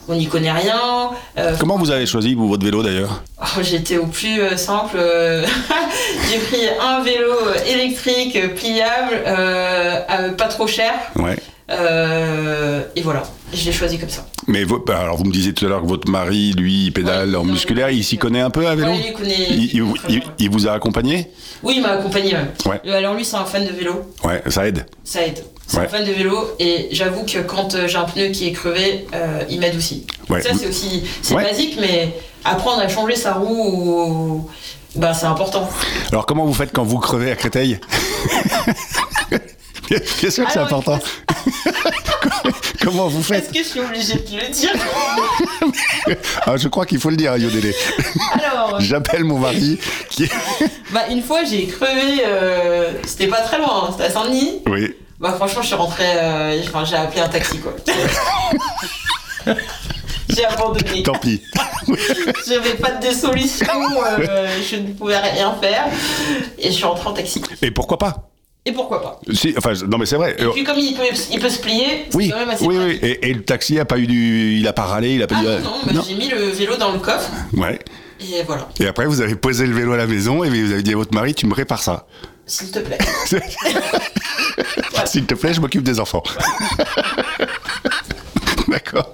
On 0.08 0.16
n'y 0.16 0.28
connaît 0.28 0.52
rien. 0.52 1.12
Euh, 1.38 1.56
comment 1.60 1.78
vous 1.78 1.92
avez 1.92 2.06
choisi 2.06 2.34
vous 2.34 2.48
votre 2.48 2.64
vélo 2.64 2.82
d'ailleurs? 2.82 3.22
Oh, 3.42 3.62
J'étais 3.62 3.98
au 3.98 4.08
plus 4.08 4.40
euh, 4.40 4.56
simple. 4.58 4.98
J'ai 6.32 6.38
pris 6.40 6.62
un 6.82 7.02
vélo 7.02 7.34
électrique 7.68 8.56
pliable, 8.56 9.24
pas 10.38 10.48
trop 10.48 10.68
cher. 10.68 10.94
ouais 11.16 11.38
et 12.96 13.02
voilà, 13.02 13.24
je 13.54 13.66
l'ai 13.66 13.72
choisi 13.72 13.98
comme 13.98 14.10
ça. 14.10 14.26
mais 14.48 14.64
vo- 14.64 14.80
bah, 14.86 15.00
alors 15.00 15.18
vous 15.18 15.24
me 15.26 15.32
disiez 15.32 15.54
tout 15.54 15.66
à 15.66 15.70
l'heure 15.70 15.82
que 15.82 15.88
votre 15.88 16.10
mari 16.10 16.54
lui 16.54 16.86
il 16.86 16.92
pédale 16.94 17.30
Ouais, 17.30 17.36
en 17.36 17.44
musculaire 17.44 17.90
il 17.90 18.04
s'y 18.04 18.18
connaît 18.18 18.42
un 18.42 18.50
peu 18.50 18.68
à 18.68 18.76
vélo 18.76 18.92
Ouais, 18.92 19.06
il 19.08 19.14
connaît. 19.14 19.48
il, 19.50 19.64
il- 19.76 19.94
très 19.94 20.14
il- 20.14 20.20
bien. 20.20 20.30
il 20.40 20.50
vous 20.50 20.68
a 20.68 20.72
accompagné 20.74 21.30
Oui, 21.64 21.74
il 21.78 21.82
m'a 21.82 21.90
accompagné 21.92 22.34
même. 22.34 22.50
Ouais. 22.66 22.80
Euh, 22.86 22.98
Alors 22.98 23.14
lui, 23.16 23.26
c'est 23.26 23.36
un 23.38 23.46
fan 23.46 23.66
de 23.66 23.72
vélo, 23.72 24.14
ouais 24.24 24.42
ça 24.48 24.68
aide 24.68 24.86
ça 25.04 25.26
aide. 25.26 25.44
C'est 25.68 25.78
un 25.80 25.88
fan 25.88 26.04
de 26.06 26.12
vélo 26.12 26.50
et 26.60 26.88
j'avoue 26.92 27.24
que 27.26 27.40
quand 27.40 27.76
euh, 27.76 27.88
j'ai 27.88 27.98
un 27.98 28.04
pneu 28.06 28.28
qui 28.30 28.48
est 28.48 28.52
crevé, 28.54 29.06
euh, 29.14 29.44
il 29.50 29.60
m'aide 29.60 29.76
aussi. 29.76 30.08
Ouais. 30.30 30.42
Ça, 30.42 30.50
c'est 30.60 30.68
aussi 30.68 31.04
c'est 31.22 31.36
basique, 31.36 31.78
mais 31.80 32.16
apprendre 32.44 32.82
à 32.82 32.88
changer 32.88 33.16
sa 33.16 33.34
roue, 33.34 33.46
ou... 34.46 34.50
bah, 34.96 35.14
c'est 35.14 35.28
important. 35.28 35.70
Alors 36.12 36.26
comment 36.26 36.46
vous 36.46 36.54
faites 36.56 36.72
quand 36.74 36.84
vous 36.84 36.98
crevez 36.98 37.30
à 37.32 37.36
Créteil? 37.36 37.80
Bien 39.90 40.30
sûr 40.30 40.46
que 40.46 40.52
c'est 40.52 40.60
important. 40.60 41.00
comment 42.82 43.08
vous 43.08 43.20
Est-ce 43.20 43.28
faites 43.28 43.52
que 43.52 43.60
je 43.60 43.64
suis 43.64 43.80
obligée 43.80 44.14
de 44.16 44.40
le 44.40 44.52
dire 44.52 44.72
ah, 46.46 46.58
Je 46.58 46.68
crois 46.68 46.86
qu'il 46.86 47.00
faut 47.00 47.10
le 47.10 47.18
dire, 47.18 47.36
Yodélé. 47.38 47.76
Alors, 48.34 48.80
J'appelle 48.80 49.24
mon 49.24 49.40
mari 49.40 49.80
qui... 50.10 50.30
bah, 50.94 51.08
une 51.10 51.22
fois, 51.22 51.44
j'ai 51.44 51.68
crevé, 51.68 52.24
euh, 52.26 52.94
c'était 53.06 53.28
pas 53.28 53.42
très 53.42 53.58
loin, 53.58 53.86
hein, 53.86 53.90
c'était 53.92 54.06
à 54.06 54.10
Saint-Denis. 54.10 54.62
Oui. 54.68 54.96
Bah 55.20 55.34
franchement, 55.34 55.62
je 55.62 55.68
suis 55.68 55.76
rentrée, 55.76 56.06
euh, 56.16 56.62
enfin, 56.64 56.86
j'ai 56.86 56.96
appelé 56.96 57.20
un 57.20 57.28
taxi 57.28 57.60
quoi. 57.60 57.76
j'ai 60.30 60.46
abandonné. 60.46 61.04
Tant 61.04 61.12
pis. 61.20 61.42
J'avais 62.48 62.76
pas 62.76 62.92
de 62.92 63.12
solution, 63.12 63.68
euh, 63.68 64.48
je 64.64 64.78
ne 64.78 64.94
pouvais 64.94 65.18
rien 65.18 65.54
faire 65.60 65.88
et 66.58 66.68
je 66.68 66.72
suis 66.72 66.86
rentrée 66.86 67.10
en 67.10 67.14
taxi. 67.14 67.42
Et 67.62 67.72
pourquoi 67.72 67.98
pas? 67.98 68.29
Et 68.66 68.72
pourquoi 68.74 69.02
pas 69.02 69.20
si, 69.34 69.54
enfin, 69.58 69.72
non 69.88 69.98
mais 69.98 70.06
c'est 70.06 70.18
vrai. 70.18 70.36
Et 70.38 70.46
puis 70.46 70.64
comme 70.64 70.78
il 70.78 70.94
peut, 70.94 71.04
il 71.32 71.40
peut 71.40 71.50
se 71.50 71.60
plier, 71.60 72.06
c'est 72.10 72.16
oui, 72.18 72.30
quand 72.30 72.38
même 72.40 72.50
assez 72.50 72.66
oui, 72.66 72.76
oui. 72.78 73.00
Et, 73.02 73.30
et 73.30 73.34
le 73.34 73.44
taxi 73.44 73.80
a 73.80 73.86
pas 73.86 73.98
eu 73.98 74.06
du, 74.06 74.58
il 74.58 74.68
a 74.68 74.74
pas 74.74 74.84
râlé, 74.84 75.16
il 75.16 75.24
a 75.24 75.28
pas 75.28 75.36
Ah 75.38 75.42
dit. 75.42 75.48
non, 75.48 75.54
euh, 75.54 75.94
non, 75.94 76.00
bah, 76.00 76.02
j'ai 76.08 76.16
mis 76.16 76.28
le 76.30 76.38
vélo 76.50 76.76
dans 76.76 76.92
le 76.92 77.00
coffre 77.00 77.32
Ouais. 77.54 77.80
et 78.20 78.44
voilà, 78.44 78.68
Et 78.80 78.86
après, 78.88 79.06
vous 79.06 79.22
avez 79.22 79.36
posé 79.36 79.66
le 79.66 79.74
vélo 79.74 79.94
à 79.94 79.98
la 79.98 80.08
maison 80.08 80.44
et 80.44 80.50
vous 80.50 80.72
avez 80.74 80.84
dit 80.84 80.94
à 80.94 80.98
votre 80.98 81.14
mari, 81.16 81.34
tu 81.34 81.48
me 81.48 81.54
répares 81.54 81.82
ça. 81.82 82.06
s'il 82.46 82.70
te 82.72 82.80
plaît. 82.80 82.98
S'il 85.06 85.26
te 85.26 85.34
plaît, 85.34 85.54
je 85.54 85.62
m'occupe 85.62 85.84
des 85.84 86.00
enfants. 86.00 86.22
D'accord. 88.68 89.14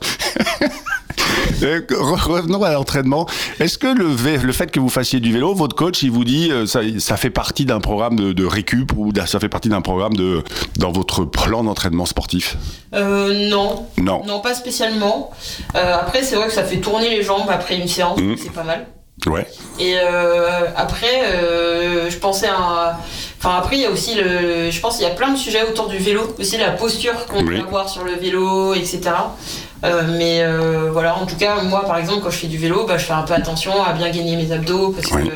Euh, 1.63 1.81
re- 1.89 2.21
revenons 2.27 2.63
à 2.63 2.73
l'entraînement. 2.73 3.27
Est-ce 3.59 3.77
que 3.77 3.87
le, 3.87 4.51
fait 4.51 4.71
que 4.71 4.79
vous 4.79 4.89
fassiez 4.89 5.19
du 5.19 5.31
vélo, 5.31 5.53
votre 5.53 5.75
coach, 5.75 6.03
il 6.03 6.11
vous 6.11 6.23
dit 6.25 6.51
euh, 6.51 6.65
ça, 6.65 6.81
ça 6.99 7.17
fait 7.17 7.29
partie 7.29 7.65
d'un 7.65 7.79
programme 7.79 8.15
de, 8.15 8.33
de 8.33 8.45
récup 8.45 8.91
ou 8.95 9.11
ça 9.25 9.39
fait 9.39 9.49
partie 9.49 9.69
d'un 9.69 9.81
programme 9.81 10.13
de 10.15 10.43
dans 10.77 10.91
votre 10.91 11.23
plan 11.25 11.63
d'entraînement 11.63 12.05
sportif? 12.05 12.57
Euh, 12.93 13.49
non. 13.49 13.85
Non. 13.97 14.23
Non, 14.25 14.39
pas 14.41 14.53
spécialement. 14.53 15.31
Euh, 15.75 15.95
après, 15.95 16.23
c'est 16.23 16.35
vrai 16.35 16.47
que 16.47 16.53
ça 16.53 16.63
fait 16.63 16.77
tourner 16.77 17.09
les 17.09 17.23
jambes 17.23 17.49
après 17.49 17.77
une 17.77 17.87
séance, 17.87 18.19
Mhm. 18.19 18.35
c'est 18.37 18.51
pas 18.51 18.63
mal. 18.63 18.87
Ouais. 19.27 19.47
Et 19.79 19.95
euh, 19.97 20.65
après, 20.75 21.21
euh, 21.23 22.09
je 22.11 22.17
pensais 22.17 22.47
à. 22.49 22.99
Enfin, 23.39 23.55
après, 23.57 23.77
il 23.77 23.81
y 23.81 23.85
a 23.85 23.89
aussi 23.89 24.13
le. 24.15 24.69
Je 24.69 24.79
pense 24.81 24.97
qu'il 24.97 25.07
y 25.07 25.09
a 25.09 25.13
plein 25.15 25.31
de 25.31 25.37
sujets 25.37 25.63
autour 25.63 25.87
du 25.87 25.97
vélo, 25.97 26.35
aussi 26.37 26.57
la 26.57 26.71
posture 26.71 27.25
qu'on 27.27 27.39
Oui. 27.45 27.55
peut 27.61 27.65
avoir 27.65 27.87
sur 27.89 28.03
le 28.03 28.11
vélo, 28.11 28.73
etc. 28.73 28.99
Euh, 29.85 30.01
mais 30.17 30.41
euh, 30.41 30.89
voilà, 30.91 31.15
en 31.17 31.25
tout 31.25 31.35
cas, 31.35 31.61
moi 31.61 31.85
par 31.85 31.97
exemple, 31.97 32.21
quand 32.23 32.31
je 32.31 32.37
fais 32.37 32.47
du 32.47 32.57
vélo, 32.57 32.85
bah, 32.87 32.97
je 32.97 33.05
fais 33.05 33.13
un 33.13 33.21
peu 33.21 33.33
attention 33.33 33.71
à 33.83 33.93
bien 33.93 34.09
gagner 34.09 34.35
mes 34.35 34.51
abdos, 34.51 34.89
parce 34.89 35.11
Oui. 35.11 35.29
que 35.29 35.33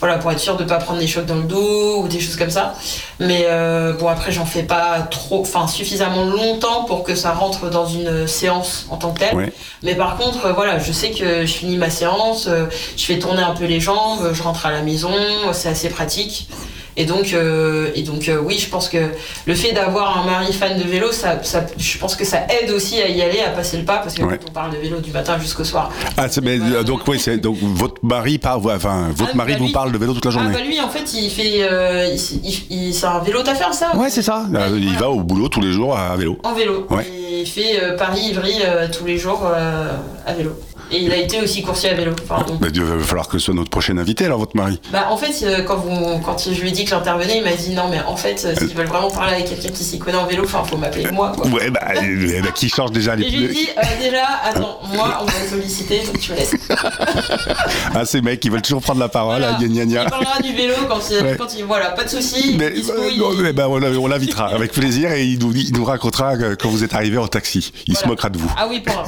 voilà, 0.00 0.18
pour 0.18 0.30
être 0.32 0.40
sûr 0.40 0.56
de 0.56 0.64
pas 0.64 0.78
prendre 0.78 0.98
des 0.98 1.06
chocs 1.06 1.26
dans 1.26 1.36
le 1.36 1.44
dos 1.44 2.02
ou 2.02 2.08
des 2.08 2.18
choses 2.20 2.36
comme 2.36 2.50
ça. 2.50 2.74
Mais 3.20 3.44
euh, 3.46 3.92
bon, 3.94 4.08
après, 4.08 4.32
j'en 4.32 4.44
fais 4.44 4.64
pas 4.64 5.00
trop, 5.10 5.40
enfin 5.40 5.66
suffisamment 5.68 6.24
longtemps 6.24 6.84
pour 6.84 7.04
que 7.04 7.14
ça 7.14 7.32
rentre 7.32 7.70
dans 7.70 7.86
une 7.86 8.26
séance 8.26 8.86
en 8.90 8.96
tant 8.96 9.12
que 9.12 9.20
telle. 9.20 9.52
Mais 9.82 9.94
par 9.94 10.16
contre, 10.16 10.52
voilà, 10.54 10.78
je 10.78 10.92
sais 10.92 11.10
que 11.10 11.46
je 11.46 11.52
finis 11.52 11.76
ma 11.76 11.90
séance, 11.90 12.48
je 12.96 13.04
fais 13.04 13.18
tourner 13.18 13.42
un 13.42 13.54
peu 13.54 13.64
les 13.64 13.80
jambes, 13.80 14.30
je 14.32 14.42
rentre 14.42 14.66
à 14.66 14.70
la 14.72 14.82
maison, 14.82 15.12
c'est 15.52 15.68
assez 15.68 15.88
pratique. 15.88 16.48
Et 16.96 17.06
donc, 17.06 17.32
euh, 17.32 17.90
et 17.94 18.02
donc 18.02 18.28
euh, 18.28 18.38
oui, 18.44 18.58
je 18.58 18.68
pense 18.68 18.88
que 18.90 18.98
le 19.46 19.54
fait 19.54 19.72
d'avoir 19.72 20.18
un 20.18 20.26
mari 20.26 20.52
fan 20.52 20.76
de 20.78 20.82
vélo, 20.84 21.10
ça, 21.10 21.42
ça, 21.42 21.64
je 21.78 21.98
pense 21.98 22.14
que 22.16 22.24
ça 22.24 22.40
aide 22.50 22.70
aussi 22.70 23.00
à 23.00 23.08
y 23.08 23.22
aller, 23.22 23.40
à 23.40 23.48
passer 23.50 23.78
le 23.78 23.84
pas, 23.84 23.98
parce 23.98 24.14
que 24.14 24.22
Ouais. 24.22 24.38
quand 24.38 24.50
on 24.50 24.52
parle 24.52 24.72
de 24.72 24.76
vélo 24.76 25.00
du 25.00 25.10
matin 25.10 25.38
jusqu'au 25.38 25.64
soir. 25.64 25.90
Ah, 26.18 26.26
mais, 26.42 26.58
euh, 26.60 26.82
donc 26.82 27.00
oui, 27.08 27.18
c'est 27.18 27.38
donc 27.38 27.56
votre 27.60 28.04
mari 28.04 28.36
parle, 28.38 28.60
enfin 28.70 29.08
votre 29.14 29.30
Ah, 29.32 29.36
mari 29.36 29.52
bah, 29.54 29.58
vous 29.60 29.72
parle 29.72 29.90
de 29.92 29.98
vélo 29.98 30.12
toute 30.12 30.24
la 30.26 30.30
Ah 30.30 30.34
journée. 30.34 30.52
bah 30.52 30.60
lui, 30.64 30.78
en 30.80 30.88
fait, 30.90 31.12
il 31.14 31.30
fait, 31.30 31.62
euh, 31.62 32.06
il, 32.14 32.46
il- 32.50 32.66
il- 32.88 32.94
c'est 32.94 33.06
un 33.06 33.20
vélo 33.20 33.42
d'affaires, 33.42 33.72
ça 33.72 33.96
Ouais, 33.96 34.10
c'est 34.10 34.22
ça. 34.22 34.44
Il 34.48 34.50
voilà. 34.84 34.98
va 34.98 35.10
au 35.10 35.20
boulot 35.20 35.48
tous 35.48 35.60
les 35.62 35.72
jours 35.72 35.96
à 35.96 36.14
vélo. 36.16 36.36
En 36.44 36.52
vélo. 36.52 36.86
Ouais. 36.90 37.06
Et 37.08 37.40
il 37.40 37.46
fait 37.46 37.96
Paris-Ivry 37.96 38.56
tous 38.96 39.06
les 39.06 39.16
jours 39.16 39.46
à 39.46 40.32
vélo. 40.34 40.52
Et 40.92 40.98
il 40.98 41.10
a 41.12 41.16
été 41.16 41.40
aussi 41.40 41.62
coursier 41.62 41.90
à 41.90 41.94
vélo. 41.94 42.12
Enfin, 42.28 42.44
donc, 42.44 42.60
Bah, 42.60 42.68
il 42.72 42.82
va 42.82 42.98
falloir 43.02 43.28
que 43.28 43.38
ce 43.38 43.46
soit 43.46 43.54
notre 43.54 43.70
prochain 43.70 43.96
invité, 43.96 44.26
alors 44.26 44.38
votre 44.38 44.56
mari. 44.56 44.78
Bah, 44.92 45.06
en 45.10 45.16
fait, 45.16 45.32
euh, 45.44 45.62
quand, 45.62 45.76
vous, 45.78 46.18
quand 46.20 46.36
je 46.52 46.60
lui 46.60 46.68
ai 46.68 46.72
dit 46.72 46.84
que 46.84 46.90
j'intervenais, 46.90 47.38
il 47.38 47.44
m'a 47.44 47.52
dit 47.52 47.70
non, 47.74 47.88
mais 47.90 48.00
en 48.06 48.16
fait, 48.16 48.42
euh, 48.44 48.54
s'ils 48.56 48.74
veulent 48.76 48.86
vraiment 48.86 49.10
parler 49.10 49.34
avec 49.34 49.46
quelqu'un 49.48 49.70
qui 49.70 49.84
s'y 49.84 49.98
connaît 49.98 50.18
en 50.18 50.26
vélo, 50.26 50.44
enfin, 50.44 50.62
faut 50.64 50.76
m'appeler 50.76 51.10
moi, 51.10 51.32
quoi. 51.34 51.46
Ouais, 51.48 51.70
bah, 51.70 51.80
euh, 51.96 52.42
bah, 52.42 52.50
qui 52.54 52.68
change 52.68 52.92
déjà 52.92 53.16
les 53.16 53.26
Et 53.26 53.30
je 53.30 53.36
lui 53.36 53.44
ai 53.46 53.48
dit, 53.48 53.68
euh, 53.76 53.82
déjà, 54.02 54.24
attends, 54.44 54.80
moi, 54.94 55.18
on 55.22 55.24
va 55.24 55.32
me 55.44 55.48
solliciter, 55.48 56.00
donc 56.04 56.18
tu 56.20 56.32
me 56.32 56.36
laisses. 56.36 56.54
Ah, 57.94 58.04
ces 58.04 58.20
mecs, 58.22 58.44
ils 58.44 58.50
veulent 58.50 58.62
toujours 58.62 58.80
prendre 58.82 59.00
la 59.00 59.08
parole. 59.08 59.38
Voilà. 59.40 59.56
ah, 59.58 59.62
gna, 59.62 59.68
gna, 59.68 59.84
gna. 59.86 60.02
Il 60.04 60.10
parlera 60.10 60.40
du 60.40 60.52
vélo 60.54 60.74
quand 60.88 61.00
il, 61.10 61.22
Ouais. 61.22 61.36
quand 61.38 61.54
il 61.56 61.64
voilà, 61.64 61.90
pas 61.90 62.04
de 62.04 62.08
soucis. 62.08 62.56
Mais, 62.58 62.70
dispo, 62.70 62.92
euh, 62.92 63.10
il- 63.12 63.18
non, 63.18 63.30
mais, 63.34 63.52
bah, 63.52 63.68
on, 63.68 63.82
on 63.82 64.06
l'invitera 64.06 64.46
avec 64.48 64.72
plaisir 64.72 65.12
et 65.12 65.24
il 65.24 65.38
nous, 65.38 65.52
il 65.54 65.72
nous 65.74 65.84
racontera 65.84 66.36
quand 66.58 66.68
vous 66.68 66.84
êtes 66.84 66.94
arrivé 66.94 67.18
en 67.18 67.28
taxi. 67.28 67.72
Il 67.86 67.96
se 67.96 68.06
moquera 68.06 68.30
de 68.30 68.38
vous. 68.38 68.52
Ah 68.56 68.66
oui, 68.68 68.80
pour 68.80 68.98
un. 68.98 69.04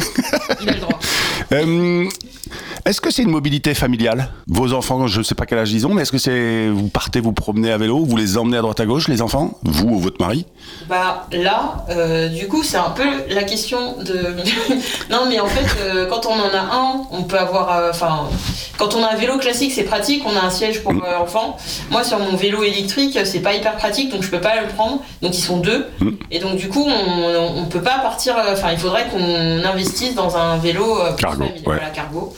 Il 0.60 0.68
a 0.68 0.72
le 0.74 0.80
droit. 0.80 0.98
Euh, 1.52 2.08
est-ce 2.86 3.00
que 3.00 3.10
c'est 3.10 3.22
une 3.22 3.30
mobilité 3.30 3.74
familiale? 3.74 4.28
Vos 4.46 4.72
enfants, 4.72 5.06
je 5.06 5.18
ne 5.18 5.24
sais 5.24 5.34
pas 5.34 5.46
quel 5.46 5.58
âge 5.58 5.72
ils 5.72 5.86
ont, 5.86 5.94
mais 5.94 6.02
est-ce 6.02 6.12
que 6.12 6.18
c'est 6.18 6.68
vous 6.68 6.88
partez 6.88 7.20
vous 7.20 7.32
promener 7.32 7.72
à 7.72 7.78
vélo, 7.78 8.04
vous 8.04 8.16
les 8.16 8.36
emmenez 8.38 8.58
à 8.58 8.62
droite 8.62 8.80
à 8.80 8.86
gauche, 8.86 9.08
les 9.08 9.22
enfants, 9.22 9.58
vous 9.62 9.88
ou 9.88 9.98
votre 9.98 10.20
mari? 10.20 10.46
Bah 10.88 11.26
là, 11.32 11.84
euh, 11.90 12.28
du 12.28 12.46
coup, 12.48 12.62
c'est 12.62 12.76
un 12.76 12.90
peu 12.90 13.04
la 13.30 13.44
question 13.44 13.96
de. 14.02 14.34
non, 15.10 15.26
mais 15.28 15.40
en 15.40 15.46
fait, 15.46 15.66
euh, 15.80 16.06
quand 16.08 16.26
on 16.26 16.32
en 16.34 16.54
a 16.54 16.74
un, 16.74 17.02
on 17.10 17.22
peut 17.24 17.38
avoir. 17.38 17.76
euh, 17.76 17.90
Enfin, 17.90 18.28
quand 18.78 18.94
on 18.96 19.04
a 19.04 19.12
un 19.12 19.16
vélo 19.16 19.38
classique, 19.38 19.72
c'est 19.72 19.84
pratique, 19.84 20.22
on 20.26 20.36
a 20.36 20.40
un 20.44 20.50
siège 20.50 20.82
pour 20.82 20.92
euh, 20.92 21.18
enfants. 21.22 21.56
Moi, 21.90 22.02
sur 22.04 22.18
mon 22.18 22.36
vélo 22.36 22.62
électrique, 22.64 23.18
c'est 23.24 23.40
pas 23.40 23.54
hyper 23.54 23.76
pratique, 23.76 24.10
donc 24.10 24.22
je 24.22 24.30
peux 24.30 24.40
pas 24.40 24.60
le 24.60 24.68
prendre. 24.68 25.00
Donc 25.22 25.36
ils 25.36 25.42
sont 25.42 25.58
deux. 25.58 25.86
Et 26.30 26.38
donc, 26.38 26.56
du 26.56 26.68
coup, 26.68 26.84
on, 26.86 27.60
on 27.62 27.64
peut 27.66 27.82
pas 27.82 27.98
partir. 27.98 28.34
Enfin, 28.52 28.72
il 28.72 28.78
faudrait 28.78 29.06
qu'on 29.08 29.64
investisse 29.64 30.14
dans 30.14 30.36
un 30.36 30.56
vélo 30.58 30.98
euh, 31.00 31.12
Cargo, 31.14 31.44
ouais. 31.44 31.54
voilà, 31.64 31.90
cargo, 31.90 32.34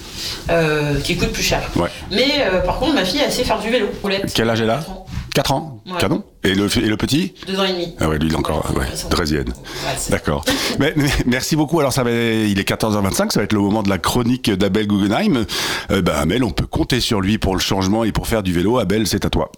euh, 0.50 1.00
qui 1.00 1.16
coûte 1.16 1.33
plus 1.33 1.42
cher. 1.42 1.62
Ouais. 1.76 1.88
Mais 2.11 2.26
euh, 2.40 2.61
par 2.61 2.79
contre, 2.79 2.94
ma 2.94 3.05
fille, 3.05 3.20
elle 3.24 3.33
sait 3.33 3.44
faire 3.44 3.61
du 3.61 3.70
vélo. 3.70 3.88
Roulette. 4.02 4.33
Quel 4.35 4.50
âge 4.50 4.61
elle 4.61 4.70
a 4.70 4.79
Quatre 4.79 4.90
ans. 4.90 5.07
4 5.35 5.52
ans 5.52 5.81
Ouais. 5.87 6.00
Canon 6.00 6.24
et 6.42 6.55
le, 6.55 6.66
et 6.79 6.88
le 6.88 6.96
petit 6.96 7.35
Deux 7.46 7.61
ans 7.61 7.64
et 7.64 7.72
demi. 7.72 7.94
Ah 8.00 8.09
ouais, 8.09 8.18
lui 8.18 8.29
il 8.29 8.33
est 8.33 8.37
encore 8.37 8.72
ouais, 8.74 8.87
D'accord. 10.09 10.44
Mais, 10.79 10.94
mais 10.96 11.11
merci 11.26 11.57
beaucoup. 11.57 11.79
Alors 11.79 11.92
ça 11.92 12.02
va, 12.02 12.11
il 12.11 12.59
est 12.59 12.68
14h25, 12.68 13.31
ça 13.31 13.40
va 13.40 13.44
être 13.44 13.52
le 13.52 13.61
moment 13.61 13.83
de 13.83 13.88
la 13.88 13.98
chronique 13.98 14.50
d'Abel 14.50 14.87
Guggenheim. 14.87 15.44
Euh, 15.90 16.02
bah, 16.02 16.18
Abel, 16.18 16.42
on 16.42 16.50
peut 16.50 16.66
compter 16.66 17.00
sur 17.00 17.20
lui 17.20 17.38
pour 17.38 17.55
le 17.55 17.61
changement 17.61 18.05
et 18.05 18.12
pour 18.12 18.26
faire 18.26 18.42
du 18.42 18.52
vélo. 18.52 18.79
Abel, 18.79 19.07
c'est 19.07 19.24
à 19.24 19.31
toi. 19.31 19.52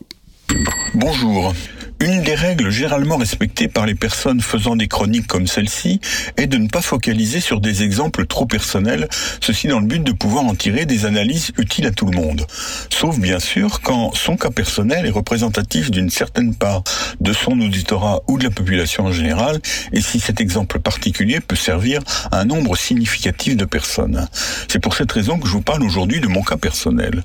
Bonjour. 0.94 1.54
Une 2.00 2.22
des 2.22 2.36
règles 2.36 2.70
généralement 2.70 3.16
respectées 3.16 3.66
par 3.66 3.84
les 3.84 3.96
personnes 3.96 4.40
faisant 4.40 4.76
des 4.76 4.86
chroniques 4.86 5.26
comme 5.26 5.48
celle-ci 5.48 6.00
est 6.36 6.46
de 6.46 6.56
ne 6.56 6.68
pas 6.68 6.80
focaliser 6.80 7.40
sur 7.40 7.60
des 7.60 7.82
exemples 7.82 8.24
trop 8.26 8.46
personnels, 8.46 9.08
ceci 9.40 9.66
dans 9.66 9.80
le 9.80 9.86
but 9.86 10.04
de 10.04 10.12
pouvoir 10.12 10.44
en 10.44 10.54
tirer 10.54 10.86
des 10.86 11.06
analyses 11.06 11.50
utiles 11.58 11.86
à 11.86 11.90
tout 11.90 12.06
le 12.06 12.16
monde. 12.16 12.46
Sauf 12.88 13.18
bien 13.18 13.40
sûr 13.40 13.80
quand 13.80 14.14
son 14.14 14.36
cas 14.36 14.50
personnel 14.50 15.06
est 15.06 15.10
représentatif 15.10 15.90
d'une 15.90 16.08
certaine 16.08 16.54
part 16.54 16.84
de 17.20 17.32
son 17.32 17.60
auditorat 17.60 18.22
ou 18.28 18.38
de 18.38 18.44
la 18.44 18.50
population 18.50 19.06
en 19.06 19.12
général, 19.12 19.60
et 19.92 20.00
si 20.00 20.20
cet 20.20 20.40
exemple 20.40 20.78
particulier 20.78 21.40
peut 21.40 21.56
servir 21.56 22.00
à 22.30 22.38
un 22.38 22.44
nombre 22.44 22.76
significatif 22.76 23.56
de 23.56 23.64
personnes. 23.64 24.28
C'est 24.68 24.78
pour 24.78 24.94
cette 24.94 25.10
raison 25.10 25.38
que 25.40 25.48
je 25.48 25.52
vous 25.52 25.62
parle 25.62 25.82
aujourd'hui 25.82 26.20
de 26.20 26.28
mon 26.28 26.42
cas 26.42 26.56
personnel. 26.56 27.24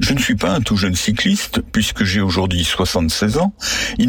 Je 0.00 0.14
ne 0.14 0.18
suis 0.18 0.36
pas 0.36 0.50
un 0.50 0.60
tout 0.60 0.78
jeune 0.78 0.94
cycliste, 0.94 1.60
puisque 1.72 2.04
j'ai 2.04 2.22
aujourd'hui 2.22 2.64
76 2.64 3.36
ans. 3.36 3.52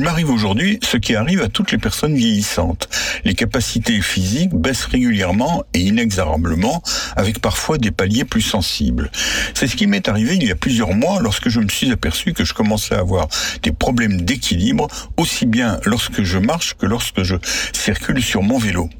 M'arrive 0.05 0.29
aujourd'hui 0.29 0.77
ce 0.83 0.97
qui 0.97 1.15
arrive 1.15 1.41
à 1.41 1.47
toutes 1.47 1.71
les 1.71 1.79
personnes 1.79 2.13
vieillissantes. 2.13 2.89
Les 3.23 3.33
capacités 3.33 3.99
physiques 4.03 4.53
baissent 4.53 4.85
régulièrement 4.85 5.63
et 5.73 5.79
inexorablement, 5.79 6.83
avec 7.15 7.39
parfois 7.39 7.79
des 7.79 7.89
paliers 7.89 8.23
plus 8.23 8.43
sensibles. 8.43 9.09
C'est 9.55 9.65
ce 9.65 9.75
qui 9.75 9.87
m'est 9.87 10.07
arrivé 10.07 10.35
il 10.35 10.43
y 10.43 10.51
a 10.51 10.55
plusieurs 10.55 10.93
mois 10.93 11.19
lorsque 11.21 11.49
je 11.49 11.59
me 11.59 11.67
suis 11.69 11.91
aperçu 11.91 12.33
que 12.33 12.45
je 12.45 12.53
commençais 12.53 12.93
à 12.93 12.99
avoir 12.99 13.27
des 13.63 13.71
problèmes 13.71 14.21
d'équilibre, 14.21 14.87
aussi 15.17 15.47
bien 15.47 15.79
lorsque 15.85 16.21
je 16.21 16.37
marche 16.37 16.75
que 16.75 16.85
lorsque 16.85 17.23
je 17.23 17.37
circule 17.73 18.21
sur 18.21 18.43
mon 18.43 18.59
vélo. 18.59 18.91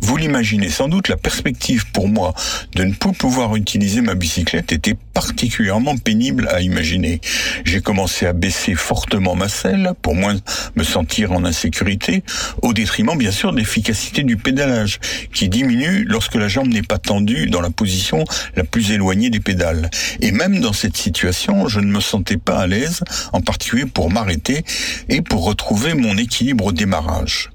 Vous 0.00 0.16
l'imaginez 0.16 0.70
sans 0.70 0.88
doute, 0.88 1.08
la 1.08 1.18
perspective 1.18 1.90
pour 1.92 2.08
moi 2.08 2.32
de 2.74 2.84
ne 2.84 2.94
plus 2.94 3.12
pouvoir 3.12 3.56
utiliser 3.56 4.00
ma 4.00 4.14
bicyclette 4.14 4.72
était 4.72 4.96
particulièrement 5.12 5.98
pénible 5.98 6.48
à 6.50 6.62
imaginer. 6.62 7.20
J'ai 7.64 7.82
commencé 7.82 8.24
à 8.26 8.32
baisser 8.32 8.74
fortement 8.74 9.34
ma 9.34 9.48
selle 9.48 9.92
pour 10.00 10.14
moins 10.14 10.36
me 10.76 10.84
sentir 10.84 11.32
en 11.32 11.44
insécurité, 11.44 12.22
au 12.62 12.72
détriment 12.72 13.16
bien 13.16 13.30
sûr 13.30 13.52
de 13.52 13.58
l'efficacité 13.58 14.22
du 14.22 14.36
pédalage, 14.36 14.98
qui 15.32 15.48
diminue 15.48 16.04
lorsque 16.04 16.34
la 16.34 16.48
jambe 16.48 16.68
n'est 16.68 16.82
pas 16.82 16.98
tendue 16.98 17.46
dans 17.46 17.60
la 17.60 17.70
position 17.70 18.24
la 18.54 18.64
plus 18.64 18.90
éloignée 18.92 19.30
des 19.30 19.40
pédales. 19.40 19.90
Et 20.20 20.32
même 20.32 20.60
dans 20.60 20.72
cette 20.72 20.96
situation, 20.96 21.68
je 21.68 21.80
ne 21.80 21.86
me 21.86 22.00
sentais 22.00 22.36
pas 22.36 22.58
à 22.58 22.66
l'aise, 22.66 23.00
en 23.32 23.40
particulier 23.40 23.86
pour 23.86 24.10
m'arrêter 24.10 24.64
et 25.08 25.22
pour 25.22 25.44
retrouver 25.44 25.94
mon 25.94 26.16
équilibre 26.16 26.66
au 26.66 26.72
démarrage. 26.72 27.50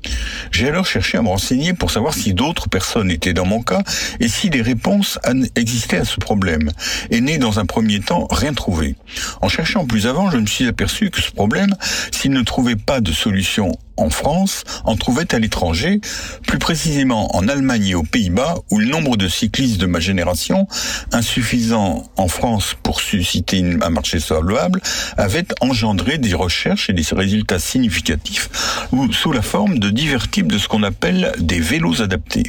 J'ai 0.52 0.68
alors 0.68 0.86
cherché 0.86 1.18
à 1.18 1.22
me 1.22 1.30
renseigner 1.30 1.74
pour 1.74 1.92
savoir 1.92 2.14
si 2.14 2.34
d'autres 2.34 2.70
personnes 2.70 3.12
étaient 3.12 3.34
dans 3.34 3.46
mon 3.46 3.62
cas 3.62 3.82
et 4.20 4.28
si 4.28 4.50
des 4.50 4.62
réponses 4.62 5.20
existaient 5.56 5.98
à 5.98 6.06
ce 6.06 6.20
problème. 6.20 6.72
Et 7.10 7.22
n'ai 7.22 7.38
dans 7.38 7.60
un 7.60 7.66
premier 7.66 8.00
temps 8.00 8.28
rien 8.30 8.54
trouvé. 8.54 8.96
En 9.42 9.50
cherchant 9.50 9.86
plus 9.86 10.08
avant, 10.08 10.30
je 10.32 10.38
me 10.38 10.46
suis 10.46 10.68
aperçu 10.68 11.10
que 11.10 11.22
ce 11.22 11.32
problème, 11.32 11.76
s'il 12.12 12.32
ne 12.32 12.42
trouvait 12.42 12.76
pas 12.86 13.02
de 13.02 13.12
solution 13.12 13.72
en 14.02 14.10
France, 14.10 14.64
en 14.84 14.96
trouvait 14.96 15.34
à 15.34 15.40
l'étranger, 15.40 16.02
plus 16.48 16.60
précisément 16.60 17.36
en 17.36 17.48
Allemagne 17.48 17.88
et 17.88 17.96
aux 17.96 18.04
Pays-Bas, 18.04 18.56
où 18.70 18.80
le 18.80 18.88
nombre 18.88 19.16
de 19.16 19.28
cyclistes 19.28 19.80
de 19.80 19.86
ma 19.86 20.00
génération, 20.00 20.68
insuffisant 21.12 22.04
en 22.18 22.28
France 22.28 22.76
pour 22.84 23.00
susciter 23.00 23.64
un 23.82 23.90
marché 23.90 24.20
solvable, 24.20 24.82
avait 25.18 25.46
engendré 25.62 26.18
des 26.18 26.34
recherches 26.34 26.90
et 26.90 26.94
des 26.94 27.06
résultats 27.12 27.60
significatifs 27.60 28.50
ou 28.92 29.12
sous 29.14 29.32
la 29.32 29.42
forme 29.42 29.80
de 29.80 29.90
divers 29.90 30.30
types 30.30 30.52
de 30.52 30.58
ce 30.58 30.68
qu'on 30.68 30.84
appelle 30.84 31.32
des 31.40 31.60
vélos 31.60 32.02
adaptés. 32.02 32.44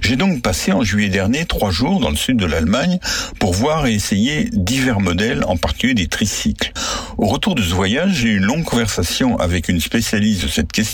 J'ai 0.00 0.16
donc 0.16 0.42
passé 0.42 0.72
en 0.72 0.82
juillet 0.82 1.10
dernier 1.10 1.44
trois 1.44 1.70
jours 1.70 2.00
dans 2.00 2.10
le 2.10 2.16
sud 2.16 2.38
de 2.38 2.46
l'Allemagne 2.46 2.98
pour 3.38 3.52
voir 3.52 3.86
et 3.86 3.94
essayer 3.94 4.48
divers 4.52 5.00
modèles, 5.00 5.44
en 5.44 5.56
particulier 5.56 5.94
des 5.94 6.06
tricycles. 6.06 6.72
Au 7.18 7.26
retour 7.26 7.54
de 7.54 7.62
ce 7.62 7.74
voyage, 7.74 8.14
j'ai 8.14 8.28
eu 8.28 8.36
une 8.38 8.44
longue 8.44 8.64
conversation 8.64 9.38
avec 9.38 9.68
une 9.68 9.80
spécialiste 9.80 10.44
de 10.44 10.48
cette 10.48 10.72
question 10.72 10.87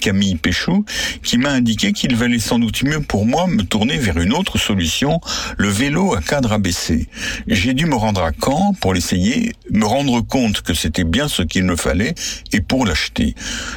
Camille 0.00 0.36
Péchou, 0.36 0.84
qui 1.22 1.38
m'a 1.38 1.50
indiqué 1.50 1.92
qu'il 1.92 2.16
valait 2.16 2.38
sans 2.38 2.58
doute 2.58 2.82
mieux 2.82 3.00
pour 3.00 3.26
moi 3.26 3.46
me 3.46 3.62
tourner 3.62 3.96
vers 3.96 4.18
une 4.18 4.32
autre 4.32 4.58
solution, 4.58 5.20
le 5.56 5.68
vélo 5.68 6.14
à 6.14 6.20
cadre 6.20 6.52
abaissé. 6.52 7.08
J'ai 7.46 7.74
dû 7.74 7.86
me 7.86 7.94
rendre 7.94 8.22
à 8.22 8.32
Caen 8.32 8.74
pour 8.80 8.94
l'essayer, 8.94 9.52
me 9.70 9.84
rendre 9.84 10.20
compte 10.20 10.62
que 10.62 10.74
c'était 10.74 11.04
bien 11.04 11.28
ce 11.28 11.42
qu'il 11.42 11.64
me 11.64 11.76
fallait 11.76 12.14
et 12.52 12.60
pour 12.60 12.86
l'acheter. 12.86 13.34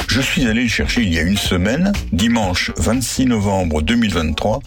Je 0.07 0.21
suis 0.21 0.45
allé 0.45 0.63
le 0.63 0.69
chercher 0.69 1.01
il 1.01 1.13
y 1.13 1.19
a 1.19 1.23
une 1.23 1.37
semaine, 1.37 1.91
dimanche 2.11 2.71
26 2.77 3.25
novembre 3.25 3.81
2023. 3.81 4.59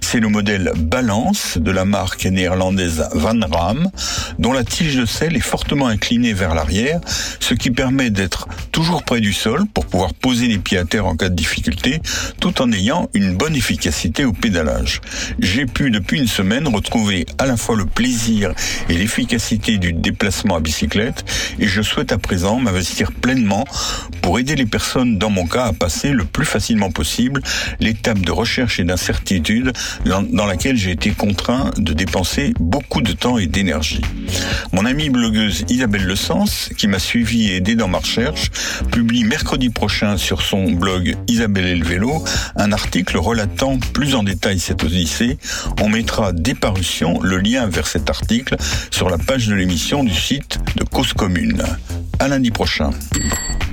C'est 0.00 0.20
le 0.20 0.28
modèle 0.28 0.72
Balance 0.76 1.58
de 1.58 1.70
la 1.70 1.84
marque 1.84 2.26
néerlandaise 2.26 3.08
Van 3.14 3.38
Ram, 3.50 3.90
dont 4.38 4.52
la 4.52 4.64
tige 4.64 4.96
de 4.96 5.06
selle 5.06 5.36
est 5.36 5.40
fortement 5.40 5.86
inclinée 5.86 6.32
vers 6.32 6.54
l'arrière, 6.54 7.00
ce 7.40 7.54
qui 7.54 7.70
permet 7.70 8.10
d'être 8.10 8.48
toujours 8.70 9.02
près 9.02 9.20
du 9.20 9.32
sol 9.32 9.64
pour 9.72 9.86
pouvoir 9.86 10.14
poser 10.22 10.46
les 10.46 10.58
pieds 10.58 10.78
à 10.78 10.84
terre 10.84 11.06
en 11.06 11.16
cas 11.16 11.28
de 11.28 11.34
difficulté, 11.34 12.00
tout 12.40 12.62
en 12.62 12.72
ayant 12.72 13.10
une 13.12 13.34
bonne 13.36 13.56
efficacité 13.56 14.24
au 14.24 14.32
pédalage. 14.32 15.00
J'ai 15.40 15.66
pu 15.66 15.90
depuis 15.90 16.18
une 16.20 16.28
semaine 16.28 16.68
retrouver 16.68 17.26
à 17.38 17.46
la 17.46 17.56
fois 17.56 17.76
le 17.76 17.84
plaisir 17.84 18.54
et 18.88 18.94
l'efficacité 18.94 19.78
du 19.78 19.92
déplacement 19.92 20.56
à 20.56 20.60
bicyclette 20.60 21.24
et 21.58 21.66
je 21.66 21.82
souhaite 21.82 22.12
à 22.12 22.18
présent 22.18 22.58
m'investir 22.60 23.10
pleinement 23.12 23.64
pour 24.22 24.38
aider 24.38 24.54
les 24.54 24.66
personnes 24.66 25.18
dans 25.18 25.30
mon 25.30 25.46
cas 25.46 25.64
à 25.64 25.72
passer 25.72 26.10
le 26.10 26.24
plus 26.24 26.46
facilement 26.46 26.90
possible 26.90 27.42
l'étape 27.80 28.20
de 28.20 28.30
recherche 28.30 28.78
et 28.78 28.84
d'incertitude 28.84 29.72
dans 30.04 30.46
laquelle 30.46 30.76
j'ai 30.76 30.92
été 30.92 31.10
contraint 31.10 31.70
de 31.76 31.92
dépenser 31.92 32.54
beaucoup 32.60 33.02
de 33.02 33.12
temps 33.12 33.38
et 33.38 33.46
d'énergie. 33.48 34.02
Mon 34.72 34.86
amie 34.86 35.10
blogueuse 35.10 35.64
Isabelle 35.68 36.04
Le 36.04 36.16
Sens, 36.16 36.70
qui 36.78 36.86
m'a 36.86 37.00
suivi 37.00 37.50
et 37.50 37.56
aidé 37.56 37.74
dans 37.74 37.88
ma 37.88 37.98
recherche, 37.98 38.50
publie 38.92 39.24
mercredi 39.24 39.70
prochain 39.70 40.11
sur 40.16 40.42
son 40.42 40.72
blog 40.72 41.16
Isabelle 41.28 41.66
et 41.66 41.76
le 41.76 41.84
vélo 41.84 42.22
un 42.56 42.72
article 42.72 43.18
relatant 43.18 43.78
plus 43.92 44.14
en 44.14 44.22
détail 44.22 44.58
cette 44.58 44.82
odyssée. 44.84 45.38
On 45.80 45.88
mettra 45.88 46.32
dès 46.32 46.54
parution 46.54 47.20
le 47.22 47.38
lien 47.38 47.66
vers 47.66 47.86
cet 47.86 48.10
article 48.10 48.56
sur 48.90 49.10
la 49.10 49.18
page 49.18 49.48
de 49.48 49.54
l'émission 49.54 50.04
du 50.04 50.14
site 50.14 50.58
de 50.76 50.84
Cause 50.84 51.12
Commune. 51.12 51.62
À 52.18 52.28
lundi 52.28 52.50
prochain. 52.50 52.90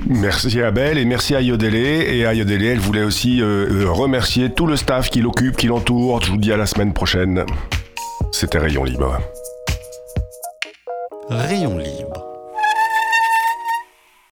Merci 0.06 0.60
Abel 0.60 0.98
et 0.98 1.04
merci 1.04 1.34
à 1.34 1.40
Yodele. 1.40 1.76
Et 1.76 2.24
à 2.24 2.34
Yodele, 2.34 2.64
elle 2.64 2.80
voulait 2.80 3.04
aussi 3.04 3.40
euh, 3.40 3.68
euh, 3.70 3.90
remercier 3.90 4.50
tout 4.50 4.66
le 4.66 4.76
staff 4.76 5.10
qui 5.10 5.20
l'occupe, 5.20 5.56
qui 5.56 5.66
l'entoure. 5.66 6.22
Je 6.22 6.30
vous 6.30 6.38
dis 6.38 6.52
à 6.52 6.56
la 6.56 6.66
semaine 6.66 6.92
prochaine. 6.92 7.44
C'était 8.32 8.58
Rayon 8.58 8.84
Libre. 8.84 9.20
Rayon 11.28 11.78
Libre 11.78 12.29